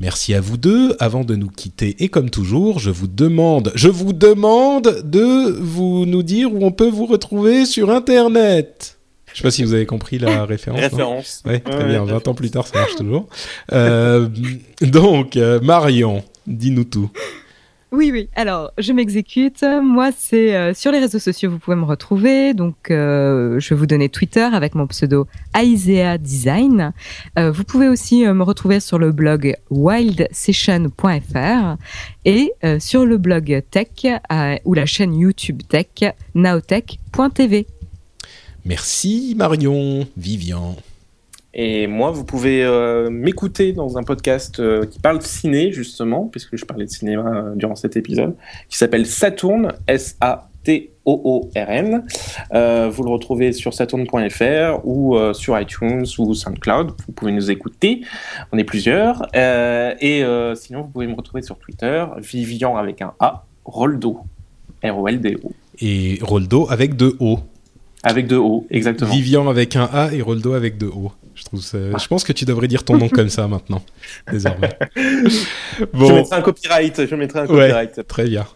Merci 0.00 0.34
à 0.34 0.40
vous 0.40 0.56
deux. 0.56 0.96
Avant 0.98 1.22
de 1.24 1.36
nous 1.36 1.48
quitter, 1.48 1.96
et 2.02 2.08
comme 2.08 2.28
toujours, 2.30 2.78
je 2.80 2.90
vous 2.90 3.06
demande, 3.06 3.70
je 3.76 3.88
vous 3.88 4.12
demande 4.12 5.02
de 5.04 5.52
vous 5.60 6.06
nous 6.06 6.22
dire 6.22 6.52
où 6.52 6.64
on 6.64 6.72
peut 6.72 6.88
vous 6.90 7.06
retrouver 7.06 7.66
sur 7.66 7.90
Internet. 7.90 8.98
Je 9.32 9.38
sais 9.38 9.42
pas 9.44 9.50
si 9.50 9.64
vous 9.64 9.72
avez 9.74 9.86
compris 9.86 10.18
la 10.18 10.44
référence. 10.44 10.80
non 10.80 10.88
Référence. 10.88 11.42
Ouais, 11.46 11.60
très 11.60 11.76
Ouais, 11.78 11.88
bien. 11.88 12.04
ouais, 12.04 12.10
20 12.12 12.28
ans 12.28 12.34
plus 12.34 12.50
tard, 12.50 12.66
ça 12.66 12.78
marche 12.80 12.96
toujours. 12.96 13.28
Euh, 13.72 14.28
donc, 14.82 15.36
euh, 15.36 15.58
Marion, 15.60 16.22
dis-nous 16.46 16.84
tout. 16.84 17.10
Oui, 17.92 18.10
oui. 18.10 18.28
Alors, 18.34 18.72
je 18.78 18.94
m'exécute. 18.94 19.62
Moi, 19.82 20.12
c'est 20.16 20.56
euh, 20.56 20.72
sur 20.72 20.92
les 20.92 20.98
réseaux 20.98 21.18
sociaux, 21.18 21.50
vous 21.50 21.58
pouvez 21.58 21.76
me 21.76 21.84
retrouver. 21.84 22.54
Donc, 22.54 22.90
euh, 22.90 23.60
je 23.60 23.68
vais 23.68 23.78
vous 23.78 23.86
donner 23.86 24.08
Twitter 24.08 24.48
avec 24.50 24.74
mon 24.74 24.86
pseudo 24.86 25.26
Aisea 25.54 26.16
Design. 26.16 26.94
Euh, 27.38 27.50
vous 27.50 27.64
pouvez 27.64 27.88
aussi 27.88 28.24
me 28.24 28.42
retrouver 28.42 28.80
sur 28.80 28.98
le 28.98 29.12
blog 29.12 29.58
wildsession.fr 29.70 31.76
et 32.24 32.52
sur 32.78 33.04
le 33.04 33.18
blog 33.18 33.62
Tech 33.70 33.88
ou 34.64 34.72
la 34.72 34.86
chaîne 34.86 35.14
YouTube 35.14 35.60
Tech 35.68 36.14
nowtech.tv. 36.34 37.66
Merci 38.64 39.34
Marion, 39.36 40.06
Vivian. 40.16 40.76
Et 41.54 41.86
moi, 41.86 42.10
vous 42.10 42.24
pouvez 42.24 42.64
euh, 42.64 43.10
m'écouter 43.10 43.74
dans 43.74 43.98
un 43.98 44.02
podcast 44.02 44.58
euh, 44.58 44.86
qui 44.86 44.98
parle 44.98 45.18
de 45.18 45.24
ciné, 45.24 45.70
justement, 45.70 46.24
puisque 46.24 46.56
je 46.56 46.64
parlais 46.64 46.86
de 46.86 46.90
cinéma 46.90 47.30
euh, 47.30 47.54
durant 47.54 47.76
cet 47.76 47.94
épisode, 47.96 48.34
qui 48.70 48.78
s'appelle 48.78 49.04
Saturn, 49.04 49.74
S-A-T-O-O-R-N. 49.86 50.44
Vous 52.90 53.02
le 53.02 53.10
retrouvez 53.10 53.52
sur 53.52 53.74
saturn.fr 53.74 54.86
ou 54.86 55.18
sur 55.34 55.60
iTunes 55.60 56.06
ou 56.18 56.32
SoundCloud. 56.32 56.92
Vous 57.06 57.12
pouvez 57.12 57.32
nous 57.32 57.50
écouter. 57.50 58.00
On 58.50 58.58
est 58.58 58.64
plusieurs. 58.64 59.26
Et 59.34 60.24
sinon, 60.54 60.82
vous 60.82 60.88
pouvez 60.88 61.06
me 61.06 61.14
retrouver 61.14 61.42
sur 61.42 61.58
Twitter, 61.58 62.06
Vivian 62.18 62.76
avec 62.78 63.02
un 63.02 63.12
A, 63.20 63.44
Roldo. 63.64 64.20
R-O-L-D-O. 64.84 65.52
Et 65.80 66.18
Roldo 66.22 66.66
avec 66.70 66.96
deux 66.96 67.16
O. 67.20 67.38
Avec 68.02 68.26
deux 68.26 68.38
O, 68.38 68.66
exactement. 68.70 69.10
Vivian 69.10 69.48
avec 69.48 69.76
un 69.76 69.88
A 69.92 70.12
et 70.12 70.22
Roldo 70.22 70.54
avec 70.54 70.76
deux 70.78 70.88
O. 70.88 71.12
Je 71.34 71.44
trouve 71.44 71.62
je 71.62 72.06
pense 72.08 72.24
que 72.24 72.32
tu 72.32 72.44
devrais 72.44 72.68
dire 72.68 72.84
ton 72.84 72.98
nom 72.98 73.08
comme 73.08 73.28
ça 73.28 73.48
maintenant, 73.48 73.82
désormais. 74.30 74.70
Bon. 75.94 76.08
Je 76.08 76.12
mettrai 76.12 76.36
un 76.36 76.42
copyright. 76.42 77.06
Je 77.06 77.14
mettrai 77.14 77.40
un 77.40 77.46
copyright. 77.46 78.06
très 78.06 78.24
bien. 78.24 78.46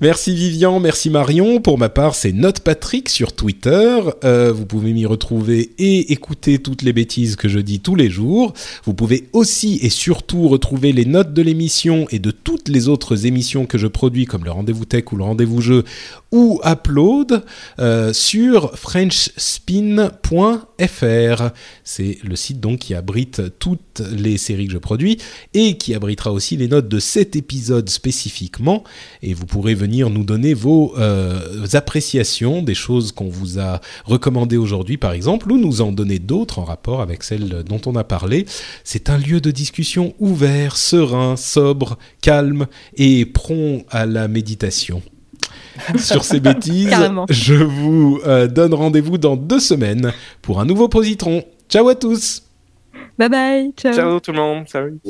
Merci 0.00 0.34
Vivian, 0.34 0.80
merci 0.80 1.10
Marion. 1.10 1.60
Pour 1.60 1.78
ma 1.78 1.88
part, 1.88 2.14
c'est 2.14 2.32
Note 2.32 2.60
Patrick 2.60 3.08
sur 3.08 3.32
Twitter. 3.32 3.98
Euh, 4.24 4.52
vous 4.52 4.66
pouvez 4.66 4.92
m'y 4.92 5.06
retrouver 5.06 5.70
et 5.78 6.12
écouter 6.12 6.58
toutes 6.58 6.82
les 6.82 6.92
bêtises 6.92 7.36
que 7.36 7.48
je 7.48 7.58
dis 7.58 7.80
tous 7.80 7.94
les 7.94 8.10
jours. 8.10 8.52
Vous 8.84 8.94
pouvez 8.94 9.28
aussi 9.32 9.78
et 9.82 9.90
surtout 9.90 10.48
retrouver 10.48 10.92
les 10.92 11.04
notes 11.04 11.32
de 11.32 11.42
l'émission 11.42 12.06
et 12.10 12.18
de 12.18 12.30
toutes 12.30 12.68
les 12.68 12.88
autres 12.88 13.26
émissions 13.26 13.66
que 13.66 13.78
je 13.78 13.86
produis, 13.86 14.26
comme 14.26 14.44
le 14.44 14.50
Rendez-vous 14.50 14.84
Tech 14.84 15.04
ou 15.12 15.16
le 15.16 15.24
Rendez-vous 15.24 15.60
Jeu, 15.60 15.84
ou 16.32 16.60
Upload 16.64 17.44
euh, 17.78 18.12
sur 18.12 18.76
frenchspin.fr. 18.76 21.42
C'est 21.84 22.18
le 22.22 22.36
site 22.36 22.60
donc 22.60 22.80
qui 22.80 22.94
abrite 22.94 23.42
toutes 23.58 24.02
les 24.12 24.36
séries 24.36 24.66
que 24.66 24.72
je 24.72 24.78
produis 24.78 25.18
et 25.54 25.76
qui 25.76 25.94
abritera 25.94 26.32
aussi 26.32 26.56
les 26.56 26.68
notes 26.68 26.88
de 26.88 26.98
cet 26.98 27.36
épisode 27.36 27.88
spécifiquement. 27.88 28.84
Et 29.22 29.34
vous 29.34 29.46
pourrez 29.46 29.74
venir 29.74 30.10
nous 30.10 30.24
donner 30.24 30.54
vos 30.54 30.94
euh, 30.98 31.66
appréciations 31.72 32.62
des 32.62 32.74
choses 32.74 33.12
qu'on 33.12 33.28
vous 33.28 33.58
a 33.58 33.80
recommandées 34.04 34.56
aujourd'hui 34.56 34.96
par 34.96 35.12
exemple, 35.12 35.50
ou 35.52 35.58
nous 35.58 35.80
en 35.80 35.92
donner 35.92 36.18
d'autres 36.18 36.58
en 36.58 36.64
rapport 36.64 37.00
avec 37.00 37.22
celles 37.22 37.62
dont 37.64 37.80
on 37.86 37.96
a 37.96 38.04
parlé. 38.04 38.46
C'est 38.84 39.10
un 39.10 39.18
lieu 39.18 39.40
de 39.40 39.50
discussion 39.50 40.14
ouvert, 40.18 40.76
serein, 40.76 41.36
sobre, 41.36 41.98
calme 42.20 42.66
et 42.96 43.26
prompt 43.26 43.84
à 43.90 44.06
la 44.06 44.28
méditation. 44.28 45.02
Sur 45.98 46.24
ces 46.24 46.40
bêtises, 46.40 46.94
je 47.30 47.54
vous 47.54 48.20
euh, 48.26 48.46
donne 48.46 48.74
rendez-vous 48.74 49.18
dans 49.18 49.36
deux 49.36 49.60
semaines 49.60 50.12
pour 50.42 50.60
un 50.60 50.64
nouveau 50.64 50.88
positron. 50.88 51.42
Ciao 51.68 51.88
à 51.88 51.94
tous 51.94 52.42
Bye 53.18 53.30
bye. 53.30 53.72
Ciao. 53.76 53.94
Ciao 53.94 54.20
tout 54.20 54.32
le 54.32 54.38
monde. 54.38 54.68
Salut. 54.68 55.00